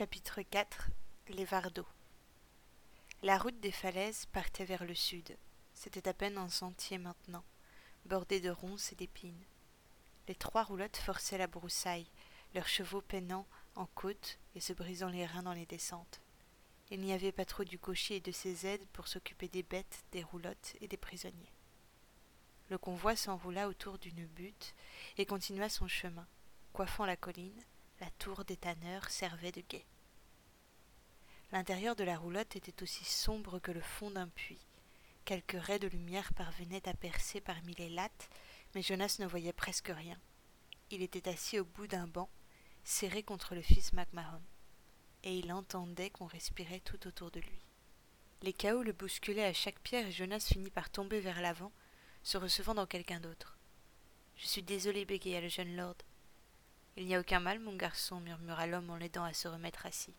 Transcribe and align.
Chapitre 0.00 0.40
4 0.40 0.88
Les 1.28 1.44
Vardos 1.44 1.86
La 3.22 3.36
route 3.36 3.60
des 3.60 3.70
falaises 3.70 4.24
partait 4.32 4.64
vers 4.64 4.86
le 4.86 4.94
sud. 4.94 5.36
C'était 5.74 6.08
à 6.08 6.14
peine 6.14 6.38
un 6.38 6.48
sentier 6.48 6.96
maintenant, 6.96 7.44
bordé 8.06 8.40
de 8.40 8.48
ronces 8.48 8.92
et 8.92 8.94
d'épines. 8.94 9.44
Les 10.26 10.34
trois 10.34 10.62
roulottes 10.62 10.96
forçaient 10.96 11.36
la 11.36 11.48
broussaille, 11.48 12.06
leurs 12.54 12.66
chevaux 12.66 13.02
peinant 13.02 13.46
en 13.74 13.84
côte 13.84 14.38
et 14.54 14.60
se 14.60 14.72
brisant 14.72 15.10
les 15.10 15.26
reins 15.26 15.42
dans 15.42 15.52
les 15.52 15.66
descentes. 15.66 16.22
Il 16.90 17.02
n'y 17.02 17.12
avait 17.12 17.30
pas 17.30 17.44
trop 17.44 17.64
du 17.64 17.78
cocher 17.78 18.16
et 18.16 18.20
de 18.20 18.32
ses 18.32 18.64
aides 18.64 18.86
pour 18.94 19.06
s'occuper 19.06 19.48
des 19.48 19.62
bêtes, 19.62 20.04
des 20.12 20.22
roulottes 20.22 20.76
et 20.80 20.88
des 20.88 20.96
prisonniers. 20.96 21.52
Le 22.70 22.78
convoi 22.78 23.16
s'enroula 23.16 23.68
autour 23.68 23.98
d'une 23.98 24.24
butte 24.24 24.74
et 25.18 25.26
continua 25.26 25.68
son 25.68 25.88
chemin, 25.88 26.26
coiffant 26.72 27.04
la 27.04 27.18
colline, 27.18 27.62
la 28.00 28.10
tour 28.18 28.44
des 28.44 28.56
tanneurs 28.56 29.10
servait 29.10 29.52
de 29.52 29.60
guet. 29.60 29.84
L'intérieur 31.52 31.96
de 31.96 32.04
la 32.04 32.16
roulotte 32.16 32.56
était 32.56 32.82
aussi 32.82 33.04
sombre 33.04 33.58
que 33.58 33.72
le 33.72 33.80
fond 33.80 34.10
d'un 34.10 34.28
puits. 34.28 34.64
Quelques 35.24 35.60
raies 35.60 35.78
de 35.78 35.88
lumière 35.88 36.32
parvenaient 36.34 36.88
à 36.88 36.94
percer 36.94 37.40
parmi 37.40 37.74
les 37.74 37.90
lattes, 37.90 38.30
mais 38.74 38.82
Jonas 38.82 39.16
ne 39.18 39.26
voyait 39.26 39.52
presque 39.52 39.92
rien. 39.94 40.18
Il 40.90 41.02
était 41.02 41.28
assis 41.28 41.58
au 41.58 41.64
bout 41.64 41.86
d'un 41.86 42.06
banc, 42.06 42.30
serré 42.84 43.22
contre 43.22 43.54
le 43.54 43.62
fils 43.62 43.92
MacMahon, 43.92 44.42
et 45.22 45.36
il 45.38 45.52
entendait 45.52 46.10
qu'on 46.10 46.26
respirait 46.26 46.80
tout 46.80 47.06
autour 47.06 47.30
de 47.30 47.40
lui. 47.40 47.60
Les 48.42 48.52
chaos 48.54 48.82
le 48.82 48.92
bousculaient 48.92 49.44
à 49.44 49.52
chaque 49.52 49.80
pierre 49.80 50.06
et 50.06 50.12
Jonas 50.12 50.46
finit 50.48 50.70
par 50.70 50.88
tomber 50.88 51.20
vers 51.20 51.42
l'avant, 51.42 51.72
se 52.22 52.38
recevant 52.38 52.74
dans 52.74 52.86
quelqu'un 52.86 53.20
d'autre. 53.20 53.58
Je 54.36 54.46
suis 54.46 54.62
désolé, 54.62 55.04
bégaya 55.04 55.42
le 55.42 55.48
jeune 55.48 55.76
lord. 55.76 55.96
Il 56.96 57.06
n'y 57.06 57.14
a 57.14 57.20
aucun 57.20 57.40
mal, 57.40 57.60
mon 57.60 57.76
garçon, 57.76 58.20
murmura 58.20 58.66
l'homme 58.66 58.90
en 58.90 58.96
l'aidant 58.96 59.24
à 59.24 59.32
se 59.32 59.48
remettre 59.48 59.86
assis. 59.86 60.14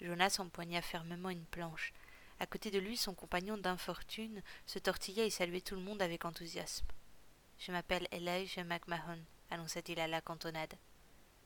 Jonas 0.00 0.36
empoigna 0.38 0.82
fermement 0.82 1.30
une 1.30 1.46
planche. 1.46 1.92
À 2.40 2.46
côté 2.46 2.70
de 2.70 2.78
lui, 2.78 2.96
son 2.96 3.14
compagnon 3.14 3.56
d'infortune 3.56 4.42
se 4.66 4.78
tortillait 4.78 5.28
et 5.28 5.30
saluait 5.30 5.60
tout 5.60 5.76
le 5.76 5.82
monde 5.82 6.02
avec 6.02 6.24
enthousiasme. 6.24 6.86
Je 7.58 7.72
m'appelle 7.72 8.08
Elijah 8.10 8.64
McMahon, 8.64 9.20
annonça-t-il 9.50 10.00
à 10.00 10.08
la 10.08 10.20
cantonade. 10.20 10.74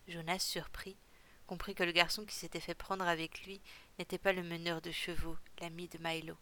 Jonas, 0.08 0.38
surpris, 0.38 0.96
comprit 1.46 1.74
que 1.74 1.84
le 1.84 1.92
garçon 1.92 2.24
qui 2.24 2.34
s'était 2.34 2.60
fait 2.60 2.74
prendre 2.74 3.06
avec 3.06 3.44
lui 3.44 3.60
n'était 3.98 4.18
pas 4.18 4.32
le 4.32 4.42
meneur 4.42 4.80
de 4.80 4.90
chevaux, 4.90 5.36
l'ami 5.60 5.88
de 5.88 5.98
Milo. 5.98 6.36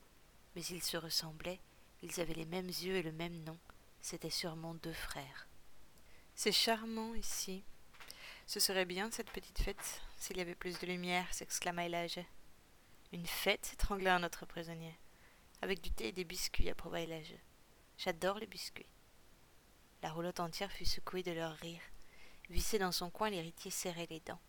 Mais 0.55 0.65
ils 0.65 0.83
se 0.83 0.97
ressemblaient, 0.97 1.61
ils 2.03 2.21
avaient 2.21 2.35
les 2.35 2.45
mêmes 2.45 2.69
yeux 2.69 2.97
et 2.97 3.03
le 3.03 3.13
même 3.13 3.43
nom. 3.45 3.59
C'étaient 4.01 4.31
sûrement 4.31 4.75
deux 4.75 4.93
frères. 4.93 5.49
C'est 6.35 6.53
charmant 6.53 7.15
ici, 7.15 7.65
ce 8.47 8.61
serait 8.61 8.85
bien, 8.85 9.11
cette 9.11 9.31
petite 9.31 9.61
fête, 9.61 10.01
s'il 10.17 10.37
y 10.37 10.41
avait 10.41 10.55
plus 10.55 10.79
de 10.79 10.87
lumière, 10.87 11.33
s'exclama 11.35 11.87
Elijah. 11.87 12.25
Une 13.13 13.27
fête 13.27 13.67
s'étrangla 13.67 14.15
un 14.15 14.23
autre 14.23 14.47
prisonnier. 14.47 14.97
Avec 15.63 15.81
du 15.81 15.91
thé 15.91 16.09
et 16.09 16.13
des 16.13 16.25
biscuits, 16.25 16.71
approuva 16.71 17.01
Elijah. 17.01 17.41
J'adore 17.99 18.39
les 18.39 18.47
biscuits. 18.47 18.87
La 20.03 20.13
roulotte 20.13 20.39
entière 20.39 20.71
fut 20.71 20.85
secouée 20.85 21.25
de 21.25 21.33
leur 21.33 21.53
rire. 21.57 21.81
Vissé 22.49 22.79
dans 22.79 22.93
son 22.93 23.11
coin, 23.11 23.31
l'héritier 23.31 23.73
serrait 23.73 24.07
les 24.11 24.21
dents. 24.21 24.41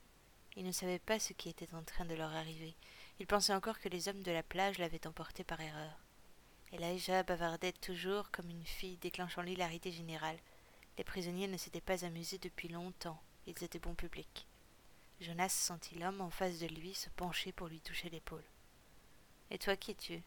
Il 0.56 0.66
ne 0.66 0.72
savait 0.72 1.00
pas 1.00 1.20
ce 1.20 1.34
qui 1.34 1.50
était 1.50 1.74
en 1.74 1.84
train 1.84 2.06
de 2.06 2.14
leur 2.14 2.36
arriver. 2.36 2.76
Il 3.20 3.26
pensait 3.26 3.54
encore 3.54 3.80
que 3.80 3.90
les 3.90 4.10
hommes 4.10 4.22
de 4.22 4.32
la 4.32 4.44
plage 4.44 4.78
l'avaient 4.78 5.08
emporté 5.08 5.44
par 5.44 5.60
erreur. 5.62 6.06
Elijah 6.72 7.24
bavardait 7.24 7.74
toujours 7.74 8.30
comme 8.30 8.50
une 8.50 8.66
fille, 8.66 8.98
déclenchant 8.98 9.42
l'hilarité 9.42 9.92
générale. 9.92 10.38
Les 10.98 11.04
prisonniers 11.04 11.48
ne 11.48 11.58
s'étaient 11.58 11.82
pas 11.82 12.06
amusés 12.06 12.38
depuis 12.38 12.68
longtemps. 12.68 13.20
Ils 13.48 13.64
étaient 13.64 13.80
bon 13.80 13.96
public. 13.96 14.46
Jonas 15.20 15.50
sentit 15.50 15.96
l'homme 15.96 16.22
en 16.22 16.30
face 16.30 16.60
de 16.60 16.68
lui 16.68 16.94
se 16.94 17.10
pencher 17.10 17.52
pour 17.52 17.68
lui 17.68 17.82
toucher 17.82 18.10
l'épaule. 18.10 18.44
Et 19.50 19.58
toi 19.58 19.76
qui 19.76 19.92
es-tu? 19.92 20.22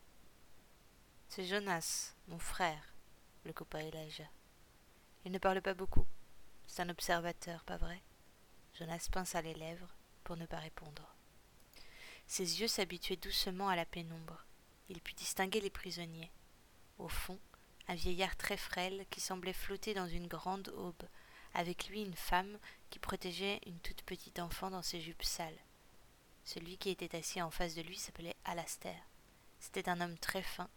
C'est 1.28 1.44
Jonas, 1.44 2.14
mon 2.26 2.38
frère, 2.38 2.94
le 3.44 3.52
copa 3.52 3.82
Elijah. 3.82 4.28
Il 5.24 5.32
ne 5.32 5.38
parle 5.38 5.60
pas 5.60 5.74
beaucoup. 5.74 6.06
C'est 6.66 6.82
un 6.82 6.88
observateur, 6.88 7.62
pas 7.64 7.76
vrai? 7.76 8.02
Jonas 8.74 9.08
pinça 9.12 9.42
les 9.42 9.54
lèvres 9.54 9.94
pour 10.24 10.36
ne 10.36 10.46
pas 10.46 10.58
répondre. 10.58 11.14
Ses 12.26 12.60
yeux 12.60 12.68
s'habituaient 12.68 13.16
doucement 13.16 13.68
à 13.68 13.76
la 13.76 13.84
pénombre. 13.84 14.46
Il 14.88 15.00
put 15.00 15.14
distinguer 15.14 15.60
les 15.60 15.70
prisonniers. 15.70 16.30
Au 16.98 17.08
fond, 17.08 17.38
un 17.86 17.94
vieillard 17.94 18.36
très 18.36 18.56
frêle 18.56 19.04
qui 19.10 19.20
semblait 19.20 19.52
flotter 19.52 19.94
dans 19.94 20.08
une 20.08 20.26
grande 20.26 20.68
aube, 20.70 21.02
avec 21.54 21.88
lui 21.88 22.02
une 22.02 22.16
femme 22.16 22.58
qui 22.90 22.98
protégeait 22.98 23.60
une 23.66 23.78
toute 23.80 24.02
petite 24.02 24.38
enfant 24.38 24.70
dans 24.70 24.82
ses 24.82 25.00
jupes 25.00 25.22
sales. 25.22 25.58
Celui 26.44 26.76
qui 26.76 26.90
était 26.90 27.16
assis 27.16 27.40
en 27.40 27.50
face 27.50 27.74
de 27.74 27.82
lui 27.82 27.96
s'appelait 27.96 28.36
Alastair. 28.44 29.00
C'était 29.60 29.88
un 29.88 30.00
homme 30.00 30.18
très 30.18 30.42
fin, 30.42 30.68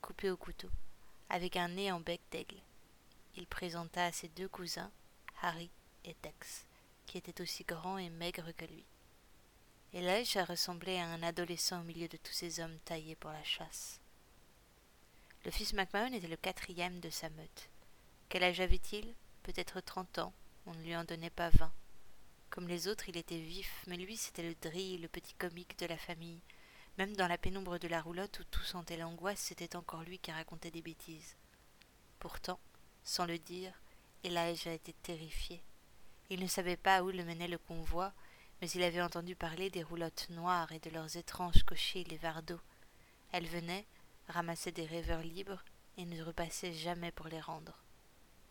coupé 0.00 0.30
au 0.30 0.36
couteau, 0.36 0.70
avec 1.28 1.56
un 1.56 1.68
nez 1.68 1.90
en 1.90 2.00
bec 2.00 2.20
d'aigle. 2.30 2.60
Il 3.34 3.46
présenta 3.46 4.04
à 4.04 4.12
ses 4.12 4.28
deux 4.28 4.48
cousins, 4.48 4.90
Harry 5.42 5.70
et 6.04 6.14
Tex, 6.14 6.66
qui 7.06 7.18
étaient 7.18 7.40
aussi 7.40 7.64
grands 7.64 7.98
et 7.98 8.10
maigres 8.10 8.54
que 8.56 8.64
lui. 8.64 8.84
Elijah 9.92 10.44
ressemblait 10.44 11.00
à 11.00 11.06
un 11.06 11.22
adolescent 11.22 11.80
au 11.80 11.84
milieu 11.84 12.08
de 12.08 12.16
tous 12.18 12.32
ces 12.32 12.60
hommes 12.60 12.78
taillés 12.84 13.16
pour 13.16 13.30
la 13.30 13.44
chasse. 13.44 14.00
Le 15.44 15.50
fils 15.50 15.72
MacMahon 15.72 16.12
était 16.12 16.28
le 16.28 16.36
quatrième 16.36 17.00
de 17.00 17.08
sa 17.08 17.30
meute. 17.30 17.70
Quel 18.28 18.42
âge 18.42 18.60
avait-il? 18.60 19.14
Peut-être 19.42 19.80
trente 19.80 20.18
ans, 20.18 20.32
on 20.66 20.74
ne 20.74 20.82
lui 20.82 20.96
en 20.96 21.04
donnait 21.04 21.30
pas 21.30 21.50
vingt. 21.50 21.72
Comme 22.50 22.68
les 22.68 22.88
autres, 22.88 23.08
il 23.08 23.16
était 23.16 23.38
vif, 23.38 23.84
mais 23.86 23.96
lui 23.96 24.16
c'était 24.16 24.42
le 24.42 24.54
drille, 24.54 24.98
le 24.98 25.08
petit 25.08 25.34
comique 25.34 25.78
de 25.78 25.86
la 25.86 25.96
famille. 25.96 26.40
Même 26.98 27.14
dans 27.16 27.28
la 27.28 27.38
pénombre 27.38 27.78
de 27.78 27.88
la 27.88 28.00
roulotte 28.00 28.40
où 28.40 28.44
tout 28.44 28.62
sentait 28.62 28.96
l'angoisse, 28.96 29.40
c'était 29.40 29.76
encore 29.76 30.02
lui 30.02 30.18
qui 30.18 30.32
racontait 30.32 30.70
des 30.70 30.82
bêtises. 30.82 31.36
Pourtant, 32.18 32.58
sans 33.04 33.26
le 33.26 33.38
dire, 33.38 33.72
Elijah 34.24 34.72
était 34.72 34.94
terrifié. 35.02 35.62
Il 36.30 36.40
ne 36.40 36.48
savait 36.48 36.76
pas 36.76 37.02
où 37.02 37.10
le 37.10 37.24
menait 37.24 37.48
le 37.48 37.58
convoi, 37.58 38.12
mais 38.60 38.70
il 38.70 38.82
avait 38.82 39.02
entendu 39.02 39.36
parler 39.36 39.70
des 39.70 39.82
roulottes 39.82 40.28
noires 40.30 40.72
et 40.72 40.80
de 40.80 40.90
leurs 40.90 41.16
étranges 41.16 41.62
cochers, 41.64 42.04
les 42.04 42.16
vardos. 42.16 42.60
Elles 43.32 43.46
venaient, 43.46 43.86
ramassaient 44.28 44.72
des 44.72 44.86
rêveurs 44.86 45.22
libres 45.22 45.62
et 45.98 46.06
ne 46.06 46.22
repassaient 46.22 46.72
jamais 46.72 47.12
pour 47.12 47.28
les 47.28 47.40
rendre. 47.40 47.85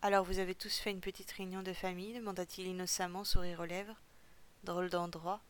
Alors 0.07 0.23
vous 0.23 0.37
avez 0.37 0.53
tous 0.53 0.77
fait 0.77 0.91
une 0.91 1.01
petite 1.01 1.31
réunion 1.31 1.63
de 1.63 1.73
famille 1.73 2.13
demanda-t-il 2.13 2.67
innocemment, 2.67 3.23
sourire 3.23 3.61
aux 3.61 3.65
lèvres. 3.65 3.99
Drôle 4.63 4.91
d'endroit. 4.91 5.41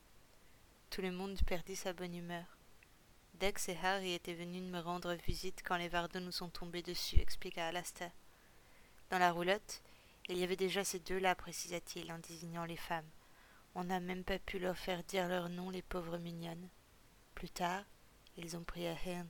Tout 0.90 1.02
le 1.02 1.12
monde 1.12 1.38
perdit 1.46 1.76
sa 1.76 1.92
bonne 1.92 2.16
humeur. 2.16 2.46
Dex 3.34 3.68
et 3.68 3.78
Harry 3.84 4.14
étaient 4.14 4.34
venus 4.34 4.64
me 4.64 4.80
rendre 4.80 5.14
visite 5.28 5.62
quand 5.62 5.76
les 5.76 5.90
Vardos 5.90 6.22
nous 6.22 6.32
sont 6.32 6.48
tombés 6.48 6.84
dessus, 6.84 7.20
expliqua 7.20 7.68
Alastair. 7.68 8.12
Dans 9.10 9.20
la 9.20 9.34
roulotte, 9.34 9.82
il 10.30 10.38
y 10.38 10.44
avait 10.46 10.56
déjà 10.56 10.86
ces 10.86 11.00
deux-là, 11.00 11.36
précisa-t-il 11.36 12.10
en 12.14 12.20
désignant 12.20 12.64
les 12.64 12.78
femmes. 12.78 13.10
On 13.76 13.84
n'a 13.84 14.00
même 14.00 14.24
pas 14.24 14.40
pu 14.40 14.58
leur 14.58 14.78
faire 14.78 15.04
dire 15.04 15.28
leur 15.28 15.50
nom, 15.50 15.70
les 15.70 15.82
pauvres 15.82 16.18
mignonnes. 16.18 16.70
Plus 17.34 17.50
tard, 17.50 17.84
ils 18.38 18.56
ont 18.56 18.64
pris 18.64 18.88
à 18.88 18.96
Herne. 19.06 19.28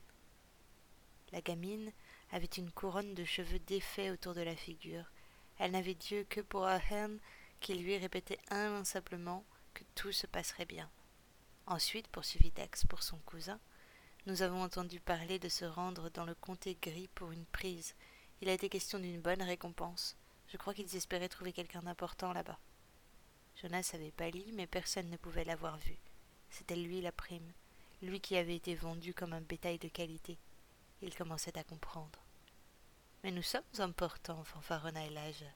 La 1.32 1.42
gamine 1.42 1.92
avait 2.32 2.46
une 2.46 2.70
couronne 2.70 3.16
de 3.16 3.24
cheveux 3.24 3.58
défaits 3.58 4.14
autour 4.14 4.36
de 4.36 4.42
la 4.42 4.56
figure, 4.56 5.10
elle 5.58 5.72
n'avait 5.72 5.96
Dieu 5.96 6.26
que 6.30 6.42
pour 6.42 6.66
Ahern, 6.66 7.20
qui 7.60 7.76
lui 7.76 7.98
répétait 7.98 8.40
inlassablement 8.50 9.46
que 9.74 9.84
tout 9.96 10.12
se 10.12 10.28
passerait 10.28 10.66
bien. 10.66 10.90
Ensuite, 11.68 12.08
poursuivit 12.08 12.52
Dax 12.52 12.86
pour 12.86 13.04
son 13.04 13.18
cousin, 13.20 13.60
nous 14.28 14.42
avons 14.42 14.64
entendu 14.64 15.00
parler 15.00 15.40
de 15.40 15.50
se 15.50 15.66
rendre 15.66 16.10
dans 16.10 16.26
le 16.26 16.36
comté 16.36 16.78
gris 16.82 17.10
pour 17.16 17.32
une 17.32 17.46
prise. 17.46 17.96
Il 18.42 18.50
a 18.50 18.54
été 18.54 18.70
question 18.70 19.00
d'une 19.00 19.22
bonne 19.22 19.42
récompense. 19.42 20.16
Je 20.48 20.58
crois 20.58 20.74
qu'ils 20.74 20.96
espéraient 20.96 21.30
trouver 21.30 21.54
quelqu'un 21.54 21.82
d'important 21.82 22.34
là-bas. 22.34 22.60
Jonas 23.62 23.92
avait 23.94 24.12
pâli, 24.12 24.52
mais 24.54 24.68
personne 24.68 25.10
ne 25.10 25.18
pouvait 25.18 25.46
l'avoir 25.46 25.78
vu. 25.78 25.98
C'était 26.50 26.76
lui 26.76 27.02
la 27.02 27.12
prime, 27.12 27.54
lui 28.02 28.20
qui 28.20 28.36
avait 28.36 28.56
été 28.56 28.76
vendu 28.76 29.14
comme 29.14 29.34
un 29.34 29.42
bétail 29.42 29.78
de 29.78 29.88
qualité. 29.88 30.38
Il 31.02 31.16
commençait 31.16 31.58
à 31.58 31.64
comprendre. 31.64 32.25
Mais 33.26 33.32
nous 33.32 33.42
sommes 33.42 33.64
importants, 33.80 34.44
fanfaronna 34.44 35.04
Elijah. 35.04 35.52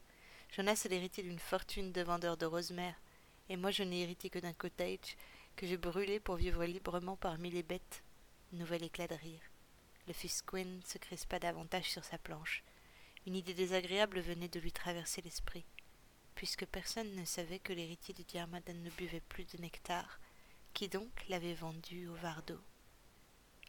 Jonas 0.51 0.81
est 0.85 0.89
l'héritier 0.89 1.21
d'une 1.21 1.37
fortune 1.37 1.91
de 1.91 2.01
vendeur 2.01 2.35
de 2.35 2.47
rosemère, 2.47 2.99
et 3.47 3.57
moi 3.57 3.69
je 3.69 3.83
n'ai 3.83 4.01
hérité 4.01 4.31
que 4.31 4.39
d'un 4.39 4.53
cottage 4.53 5.15
que 5.55 5.67
j'ai 5.67 5.77
brûlé 5.77 6.19
pour 6.19 6.37
vivre 6.37 6.65
librement 6.65 7.15
parmi 7.15 7.51
les 7.51 7.61
bêtes. 7.61 8.01
Nouvel 8.53 8.81
éclat 8.81 9.05
de 9.05 9.13
rire. 9.13 9.43
Le 10.07 10.13
fils 10.13 10.41
Quinn 10.41 10.81
se 10.83 10.97
crispa 10.97 11.37
davantage 11.37 11.91
sur 11.91 12.03
sa 12.03 12.17
planche. 12.17 12.63
Une 13.27 13.35
idée 13.35 13.53
désagréable 13.53 14.19
venait 14.19 14.49
de 14.49 14.59
lui 14.59 14.71
traverser 14.71 15.21
l'esprit. 15.21 15.65
Puisque 16.33 16.65
personne 16.65 17.13
ne 17.13 17.23
savait 17.23 17.59
que 17.59 17.73
l'héritier 17.73 18.15
de 18.15 18.23
Diarmaden 18.23 18.81
ne 18.81 18.89
buvait 18.89 19.21
plus 19.29 19.45
de 19.45 19.61
nectar, 19.61 20.19
qui 20.73 20.89
donc 20.89 21.11
l'avait 21.29 21.53
vendu 21.53 22.07
au 22.07 22.15
Vardo 22.15 22.59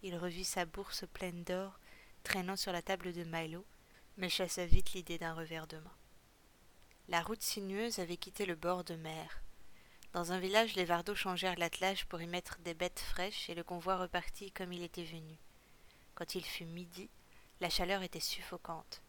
Il 0.03 0.17
revit 0.17 0.45
sa 0.45 0.65
bourse 0.65 1.05
pleine 1.13 1.45
d'or 1.45 1.79
traînant 2.25 2.57
sur 2.57 2.73
la 2.73 2.81
table 2.81 3.13
de 3.13 3.25
Milo, 3.25 3.63
mais 4.21 4.29
chassa 4.29 4.67
vite 4.67 4.93
l'idée 4.93 5.17
d'un 5.17 5.33
revers 5.33 5.67
de 5.67 5.79
main. 5.79 5.97
La 7.09 7.23
route 7.23 7.41
sinueuse 7.41 8.01
avait 8.01 8.19
quitté 8.19 8.45
le 8.45 8.55
bord 8.55 8.85
de 8.85 8.95
mer. 8.95 9.43
Dans 10.13 10.33
un 10.33 10.39
village, 10.39 10.75
les 10.75 10.85
Vardos 10.85 11.15
changèrent 11.15 11.59
l'attelage 11.59 12.05
pour 12.05 12.21
y 12.21 12.27
mettre 12.27 12.59
des 12.59 12.75
bêtes 12.75 13.01
fraîches 13.01 13.49
et 13.49 13.55
le 13.55 13.65
convoi 13.65 13.97
repartit 13.97 14.53
comme 14.53 14.75
il 14.75 14.83
était 14.83 15.05
venu. 15.05 15.39
Quand 16.15 16.35
il 16.35 16.45
fut 16.45 16.67
midi, 16.67 17.09
la 17.63 17.71
chaleur 17.71 18.03
était 18.03 18.21
suffocante. 18.21 19.01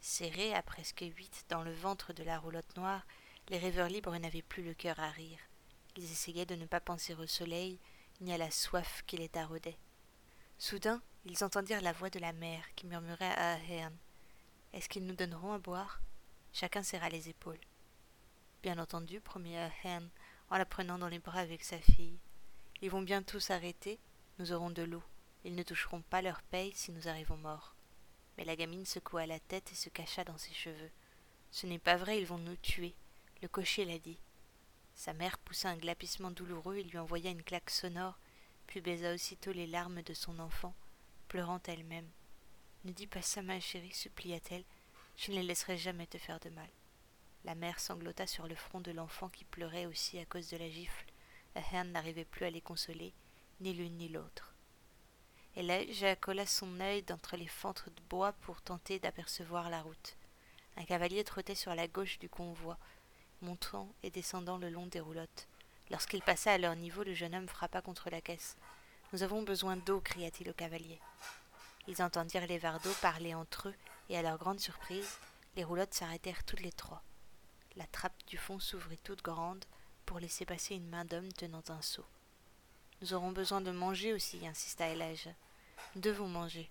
Serrés 0.00 0.54
à 0.54 0.62
presque 0.62 1.00
huit 1.00 1.44
dans 1.48 1.62
le 1.62 1.72
ventre 1.72 2.12
de 2.12 2.22
la 2.22 2.38
roulotte 2.38 2.76
noire, 2.76 3.04
les 3.48 3.58
rêveurs 3.58 3.88
libres 3.88 4.16
n'avaient 4.18 4.40
plus 4.40 4.62
le 4.62 4.74
cœur 4.74 5.00
à 5.00 5.10
rire. 5.10 5.40
Ils 5.96 6.12
essayaient 6.12 6.46
de 6.46 6.54
ne 6.54 6.66
pas 6.66 6.80
penser 6.80 7.14
au 7.14 7.26
soleil 7.26 7.80
ni 8.20 8.32
à 8.32 8.38
la 8.38 8.52
soif 8.52 9.02
qui 9.08 9.16
les 9.16 9.28
taraudait. 9.28 9.78
Soudain, 10.58 11.02
ils 11.24 11.42
entendirent 11.42 11.82
la 11.82 11.92
voix 11.92 12.10
de 12.10 12.20
la 12.20 12.32
mère 12.32 12.72
qui 12.76 12.86
murmurait 12.86 13.34
à 13.34 13.54
Ahern 13.54 13.96
Est-ce 14.72 14.88
qu'ils 14.88 15.06
nous 15.06 15.16
donneront 15.16 15.52
à 15.52 15.58
boire? 15.58 16.00
Chacun 16.52 16.82
serra 16.82 17.08
les 17.08 17.28
épaules. 17.28 17.60
Bien 18.62 18.78
entendu, 18.78 19.20
promit 19.20 19.56
Ahern 19.56 20.08
en 20.48 20.58
la 20.58 20.64
prenant 20.64 20.98
dans 20.98 21.08
les 21.08 21.18
bras 21.18 21.40
avec 21.40 21.64
sa 21.64 21.78
fille. 21.78 22.18
Ils 22.82 22.90
vont 22.90 23.02
bientôt 23.02 23.40
s'arrêter, 23.40 23.98
nous 24.38 24.52
aurons 24.52 24.70
de 24.70 24.82
l'eau. 24.82 25.02
Ils 25.44 25.54
ne 25.54 25.62
toucheront 25.62 26.02
pas 26.02 26.22
leur 26.22 26.42
paye 26.42 26.72
si 26.74 26.92
nous 26.92 27.08
arrivons 27.08 27.36
morts. 27.36 27.74
Mais 28.36 28.44
la 28.44 28.56
gamine 28.56 28.86
secoua 28.86 29.26
la 29.26 29.40
tête 29.40 29.72
et 29.72 29.74
se 29.76 29.88
cacha 29.88 30.24
dans 30.24 30.38
ses 30.38 30.54
cheveux. 30.54 30.90
Ce 31.50 31.66
n'est 31.66 31.78
pas 31.78 31.96
vrai, 31.96 32.18
ils 32.18 32.26
vont 32.26 32.38
nous 32.38 32.56
tuer. 32.56 32.94
Le 33.42 33.48
cocher 33.48 33.84
l'a 33.84 33.98
dit. 33.98 34.20
Sa 34.94 35.12
mère 35.14 35.38
poussa 35.38 35.70
un 35.70 35.76
glapissement 35.76 36.30
douloureux 36.30 36.76
et 36.76 36.84
lui 36.84 36.98
envoya 36.98 37.30
une 37.30 37.42
claque 37.42 37.70
sonore, 37.70 38.18
puis 38.66 38.80
baisa 38.80 39.14
aussitôt 39.14 39.52
les 39.52 39.66
larmes 39.66 40.02
de 40.02 40.14
son 40.14 40.38
enfant, 40.38 40.74
pleurant 41.28 41.60
elle-même. 41.66 42.08
Ne 42.84 42.92
dis 42.92 43.06
pas 43.06 43.22
ça, 43.22 43.42
ma 43.42 43.60
chérie, 43.60 43.92
supplia-t-elle. 43.92 44.64
Je 45.16 45.30
ne 45.30 45.36
les 45.36 45.42
laisserai 45.42 45.76
jamais 45.76 46.06
te 46.06 46.16
faire 46.16 46.40
de 46.40 46.48
mal. 46.48 46.68
La 47.44 47.54
mère 47.54 47.78
sanglota 47.78 48.26
sur 48.26 48.46
le 48.46 48.54
front 48.54 48.80
de 48.80 48.90
l'enfant 48.90 49.28
qui 49.28 49.44
pleurait 49.44 49.86
aussi 49.86 50.18
à 50.18 50.24
cause 50.24 50.48
de 50.48 50.56
la 50.56 50.70
gifle. 50.70 51.04
Ahern 51.54 51.90
n'arrivait 51.92 52.24
plus 52.24 52.46
à 52.46 52.50
les 52.50 52.60
consoler, 52.60 53.12
ni 53.60 53.74
l'une 53.74 53.96
ni 53.96 54.08
l'autre. 54.08 54.54
Elijah 55.56 56.16
colla 56.16 56.46
son 56.46 56.80
œil 56.80 57.02
d'entre 57.02 57.36
les 57.36 57.48
fentes 57.48 57.88
de 57.88 58.00
bois 58.08 58.32
pour 58.32 58.62
tenter 58.62 58.98
d'apercevoir 58.98 59.68
la 59.68 59.82
route. 59.82 60.16
Un 60.76 60.84
cavalier 60.84 61.24
trottait 61.24 61.54
sur 61.54 61.74
la 61.74 61.88
gauche 61.88 62.18
du 62.18 62.28
convoi, 62.28 62.78
montant 63.42 63.92
et 64.02 64.10
descendant 64.10 64.58
le 64.58 64.70
long 64.70 64.86
des 64.86 65.00
roulottes. 65.00 65.48
Lorsqu'il 65.90 66.22
passa 66.22 66.52
à 66.52 66.58
leur 66.58 66.76
niveau, 66.76 67.02
le 67.02 67.14
jeune 67.14 67.34
homme 67.34 67.48
frappa 67.48 67.82
contre 67.82 68.10
la 68.10 68.20
caisse. 68.20 68.56
Nous 69.12 69.22
avons 69.22 69.42
besoin 69.42 69.76
d'eau, 69.76 70.00
cria-t-il 70.00 70.48
au 70.48 70.54
cavalier. 70.54 71.00
Ils 71.88 72.02
entendirent 72.02 72.46
les 72.46 72.58
Vardos 72.58 72.94
parler 73.00 73.34
entre 73.34 73.68
eux, 73.68 73.74
et 74.08 74.16
à 74.16 74.22
leur 74.22 74.38
grande 74.38 74.60
surprise, 74.60 75.18
les 75.56 75.64
roulottes 75.64 75.94
s'arrêtèrent 75.94 76.44
toutes 76.44 76.60
les 76.60 76.72
trois. 76.72 77.02
La 77.76 77.86
trappe 77.86 78.26
du 78.26 78.36
fond 78.36 78.58
s'ouvrit 78.58 78.98
toute 78.98 79.22
grande 79.22 79.64
pour 80.06 80.18
laisser 80.18 80.44
passer 80.44 80.74
une 80.74 80.88
main 80.88 81.04
d'homme 81.04 81.32
tenant 81.32 81.62
un 81.68 81.82
seau. 81.82 82.04
Nous 83.00 83.14
aurons 83.14 83.32
besoin 83.32 83.60
de 83.60 83.70
manger 83.70 84.12
aussi, 84.12 84.46
insista. 84.46 84.86
Nous 85.94 86.00
devons 86.00 86.28
manger. 86.28 86.68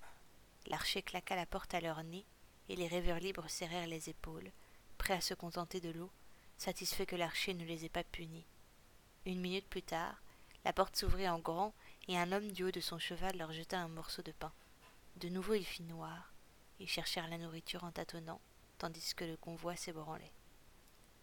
L'archer 0.67 1.01
claqua 1.01 1.35
la 1.35 1.45
porte 1.45 1.73
à 1.73 1.81
leur 1.81 2.03
nez, 2.03 2.25
et 2.67 2.75
les 2.75 2.87
rêveurs 2.87 3.19
libres 3.19 3.49
serrèrent 3.49 3.87
les 3.87 4.09
épaules, 4.09 4.51
prêts 4.97 5.15
à 5.15 5.21
se 5.21 5.33
contenter 5.33 5.79
de 5.79 5.89
l'eau, 5.89 6.11
satisfaits 6.57 7.05
que 7.05 7.15
l'archer 7.15 7.53
ne 7.53 7.65
les 7.65 7.85
ait 7.85 7.89
pas 7.89 8.03
punis. 8.03 8.45
Une 9.25 9.39
minute 9.39 9.67
plus 9.67 9.81
tard, 9.81 10.21
la 10.65 10.73
porte 10.73 10.95
s'ouvrit 10.95 11.27
en 11.27 11.39
grand, 11.39 11.73
et 12.07 12.17
un 12.17 12.31
homme 12.31 12.51
du 12.51 12.63
haut 12.63 12.71
de 12.71 12.79
son 12.79 12.99
cheval 12.99 13.37
leur 13.37 13.51
jeta 13.51 13.79
un 13.79 13.87
morceau 13.87 14.21
de 14.21 14.31
pain. 14.31 14.51
De 15.17 15.29
nouveau 15.29 15.53
il 15.53 15.65
fit 15.65 15.83
noir. 15.83 16.33
Ils 16.79 16.87
cherchèrent 16.87 17.27
la 17.27 17.37
nourriture 17.37 17.83
en 17.83 17.91
tâtonnant, 17.91 18.41
tandis 18.77 19.13
que 19.15 19.25
le 19.25 19.37
convoi 19.37 19.75
s'ébranlait. 19.75 20.31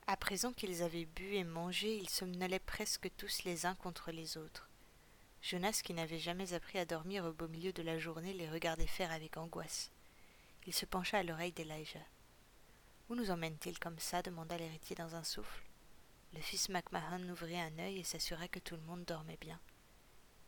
À 0.07 0.17
présent 0.17 0.53
qu'ils 0.53 0.83
avaient 0.83 1.07
bu 1.07 1.35
et 1.35 1.45
mangé, 1.45 1.97
ils 1.97 2.11
somnolaient 2.11 2.59
presque 2.59 3.11
tous 3.17 3.43
les 3.45 3.67
uns 3.67 3.75
contre 3.75 4.13
les 4.13 4.37
autres. 4.37 4.69
Jonas, 5.43 5.81
qui 5.83 5.95
n'avait 5.95 6.19
jamais 6.19 6.53
appris 6.53 6.79
à 6.79 6.85
dormir 6.85 7.25
au 7.25 7.33
beau 7.33 7.49
milieu 7.49 7.73
de 7.73 7.83
la 7.83 7.99
journée, 7.99 8.33
les 8.33 8.49
regardait 8.49 8.87
faire 8.87 9.11
avec 9.11 9.37
angoisse. 9.37 9.91
Il 10.67 10.75
se 10.75 10.87
pencha 10.87 11.19
à 11.19 11.23
l'oreille 11.23 11.53
d'Elijah. 11.53 12.07
Où 13.09 13.15
nous 13.15 13.31
emmène-t-il 13.31 13.79
comme 13.79 13.99
ça? 13.99 14.23
demanda 14.23 14.57
l'héritier 14.57 14.97
dans 14.97 15.15
un 15.15 15.23
souffle. 15.23 15.63
Le 16.35 16.41
fils 16.41 16.69
MacMahon 16.69 17.29
ouvrit 17.29 17.59
un 17.59 17.79
œil 17.79 18.01
et 18.01 18.05
s'assura 18.05 18.49
que 18.49 18.59
tout 18.59 18.75
le 18.75 18.83
monde 18.83 19.05
dormait 19.05 19.39
bien. 19.41 19.61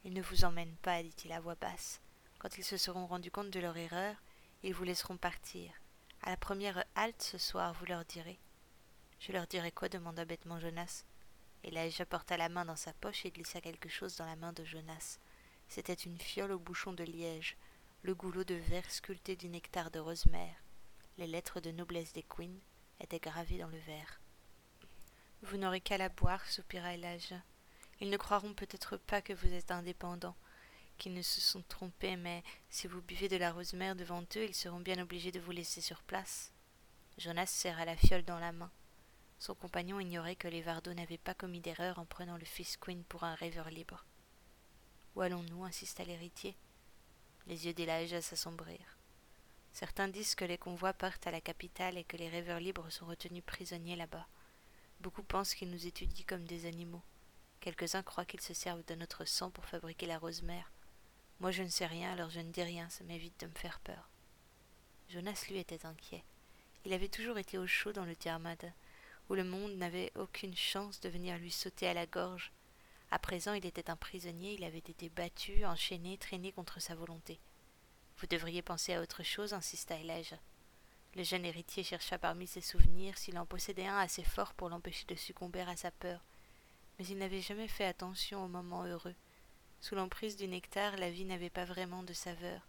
Ils 0.05 0.13
ne 0.13 0.23
vous 0.23 0.45
emmènent 0.45 0.77
pas, 0.83 1.03
dit-il 1.03 1.33
à 1.33 1.41
voix 1.41 1.55
basse. 1.55 2.01
Quand 2.39 2.57
ils 2.57 2.65
se 2.65 2.77
seront 2.77 3.07
rendus 3.07 3.31
compte 3.31 3.51
de 3.51 3.61
leur 3.61 3.77
erreur, 3.77 4.15
ils 4.63 4.75
vous 4.75 4.85
laisseront 4.85 5.17
partir. 5.17 5.73
À 6.23 6.31
la 6.31 6.37
première 6.37 6.85
halte 6.95 7.23
ce 7.23 7.39
soir, 7.39 7.75
vous 7.75 7.87
leur 7.87 8.05
direz. 8.05 8.39
Je 9.21 9.33
leur 9.33 9.47
dirai 9.47 9.73
quoi 9.73 9.89
demanda 9.89 10.25
bêtement 10.25 10.61
Jonas. 10.61 11.05
Elijah 11.65 12.07
porta 12.07 12.37
la 12.37 12.49
main 12.49 12.65
dans 12.65 12.77
sa 12.77 12.93
poche 12.93 13.27
et 13.27 13.31
glissa 13.31 13.61
quelque 13.61 13.89
chose 13.89 14.17
dans 14.17 14.27
la 14.27 14.37
main 14.37 14.53
de 14.53 14.65
Jonas. 14.65 15.19
C'était 15.69 15.95
une 15.95 16.19
fiole 16.19 16.53
au 16.53 16.59
bouchon 16.59 16.93
de 16.93 17.05
liège, 17.05 17.57
le 18.03 18.15
goulot 18.15 18.45
de 18.45 18.55
verre 18.55 18.91
sculpté 18.91 19.35
du 19.35 19.49
nectar 19.49 19.91
de 19.91 19.99
rosemère. 19.99 20.55
Les 21.19 21.27
lettres 21.27 21.61
de 21.61 21.73
noblesse 21.73 22.13
des 22.13 22.23
queens 22.23 22.61
étaient 23.01 23.19
gravées 23.19 23.59
dans 23.59 23.69
le 23.69 23.79
verre. 23.79 24.21
Vous 25.43 25.57
n'aurez 25.57 25.81
qu'à 25.81 25.99
la 25.99 26.09
boire, 26.09 26.47
soupira 26.47 26.95
Elijah. 26.95 27.43
Ils 28.01 28.11
ne 28.11 28.17
croiront 28.17 28.55
peut-être 28.55 28.97
pas 28.97 29.21
que 29.21 29.33
vous 29.33 29.53
êtes 29.53 29.73
indépendant, 29.73 30.37
qu'ils 30.99 31.15
ne 31.15 31.23
se 31.23 31.41
sont 31.41 31.63
trompés, 31.63 32.17
mais 32.17 32.43
si 32.69 32.87
vous 32.87 33.01
buvez 33.01 33.29
de 33.29 33.37
la 33.37 33.53
rosemère 33.53 33.97
devant 33.97 34.23
eux, 34.37 34.45
ils 34.45 34.55
seront 34.55 34.81
bien 34.81 35.01
obligés 35.01 35.33
de 35.33 35.41
vous 35.41 35.53
laisser 35.53 35.81
sur 35.81 36.03
place. 36.03 36.53
Jonas 37.17 37.47
serra 37.47 37.85
la 37.85 37.97
fiole 37.97 38.25
dans 38.25 38.39
la 38.39 38.53
main. 38.53 38.71
Son 39.39 39.55
compagnon 39.55 40.01
ignorait 40.01 40.37
que 40.37 40.49
les 40.49 40.63
Vardos 40.63 40.95
n'avaient 40.95 41.17
pas 41.17 41.35
commis 41.35 41.61
d'erreur 41.61 41.99
en 41.99 42.05
prenant 42.05 42.37
le 42.37 42.45
fils 42.45 42.77
Queen 42.77 43.05
pour 43.05 43.25
un 43.25 43.35
rêveur 43.35 43.71
libre. 43.71 44.05
Où 45.15 45.21
allons-nous? 45.21 45.65
insista 45.65 46.05
l'héritier. 46.05 46.57
Les 47.47 47.67
yeux 47.67 47.73
d'Elijah 47.73 48.21
s'assombrirent. 48.21 48.99
Certains 49.73 50.09
disent 50.09 50.35
que 50.35 50.45
les 50.45 50.59
convois 50.59 50.93
partent 50.93 51.27
à 51.27 51.31
la 51.31 51.41
capitale 51.41 51.99
et 51.99 52.05
que 52.05 52.17
les 52.17 52.29
rêveurs 52.29 52.61
libres 52.61 52.91
sont 52.91 53.07
retenus 53.07 53.45
prisonniers 53.45 53.97
là-bas. 53.97 54.27
Beaucoup 55.01 55.23
pensent 55.23 55.55
qu'ils 55.55 55.71
nous 55.71 55.87
étudient 55.87 56.25
comme 56.27 56.45
des 56.45 56.67
animaux. 56.67 57.03
Quelques-uns 57.61 58.03
croient 58.03 58.25
qu'ils 58.25 58.41
se 58.41 58.55
servent 58.55 58.85
de 58.85 58.95
notre 58.97 59.25
sang 59.25 59.51
pour 59.51 59.65
fabriquer 59.65 60.07
la 60.07 60.19
rosemère. 60.19 60.73
Moi 61.41 61.53
je 61.53 61.63
ne 61.63 61.69
sais 61.69 61.87
rien, 61.87 62.13
alors 62.13 62.31
je 62.31 62.41
ne 62.41 62.51
dis 62.51 62.63
rien, 62.63 62.89
ça 62.89 63.05
m'évite 63.05 63.41
de 63.41 63.47
me 63.47 63.55
faire 63.55 63.81
peur. 63.81 64.09
Jonas, 65.09 65.47
lui, 65.49 65.59
était 65.59 65.87
inquiet. 65.87 66.25
Il 66.85 66.93
avait 66.93 67.09
toujours 67.09 67.39
été 67.39 67.59
au 67.59 67.67
chaud 67.67 67.93
dans 67.93 68.05
le 68.05 68.17
Tiarmad, 68.17 68.73
où 69.29 69.35
le 69.35 69.45
monde 69.45 69.73
n'avait 69.77 70.13
aucune 70.17 70.57
chance 70.57 71.01
de 71.01 71.09
venir 71.09 71.39
lui 71.39 71.51
sauter 71.51 71.87
à 71.87 71.95
la 71.95 72.07
gorge. 72.07 72.53
À 73.11 73.19
présent, 73.19 73.55
il 73.55 73.65
était 73.65 73.91
un 73.91 73.97
prisonnier, 73.97 74.55
il 74.55 74.65
avait 74.65 74.79
été 74.79 75.09
battu, 75.09 75.65
enchaîné, 75.65 76.19
traîné 76.19 76.53
contre 76.53 76.81
sa 76.81 76.95
volonté. 76.95 77.39
Vous 78.19 78.27
devriez 78.27 78.63
penser 78.63 78.95
à 78.95 79.01
autre 79.01 79.23
chose, 79.23 79.55
insista 79.55 79.97
Elijah. 79.97 80.41
Le 81.15 81.23
jeune 81.23 81.45
héritier 81.45 81.85
chercha 81.85 82.19
parmi 82.19 82.47
ses 82.47 82.61
souvenirs 82.61 83.17
s'il 83.17 83.39
en 83.39 83.47
possédait 83.47 83.87
un 83.87 83.99
assez 83.99 84.25
fort 84.25 84.53
pour 84.55 84.69
l'empêcher 84.69 85.07
de 85.07 85.15
succomber 85.15 85.61
à 85.61 85.77
sa 85.77 85.91
peur. 85.91 86.21
Mais 86.99 87.07
il 87.07 87.19
n'avait 87.19 87.41
jamais 87.41 87.69
fait 87.69 87.87
attention 87.87 88.45
au 88.45 88.49
moment 88.49 88.85
heureux. 88.85 89.15
Sous 89.81 89.95
l'emprise 89.95 90.37
du 90.37 90.49
nectar, 90.49 90.97
la 90.97 91.11
vie 91.11 91.25
n'avait 91.25 91.51
pas 91.51 91.65
vraiment 91.65 92.03
de 92.03 92.13
saveur. 92.13 92.61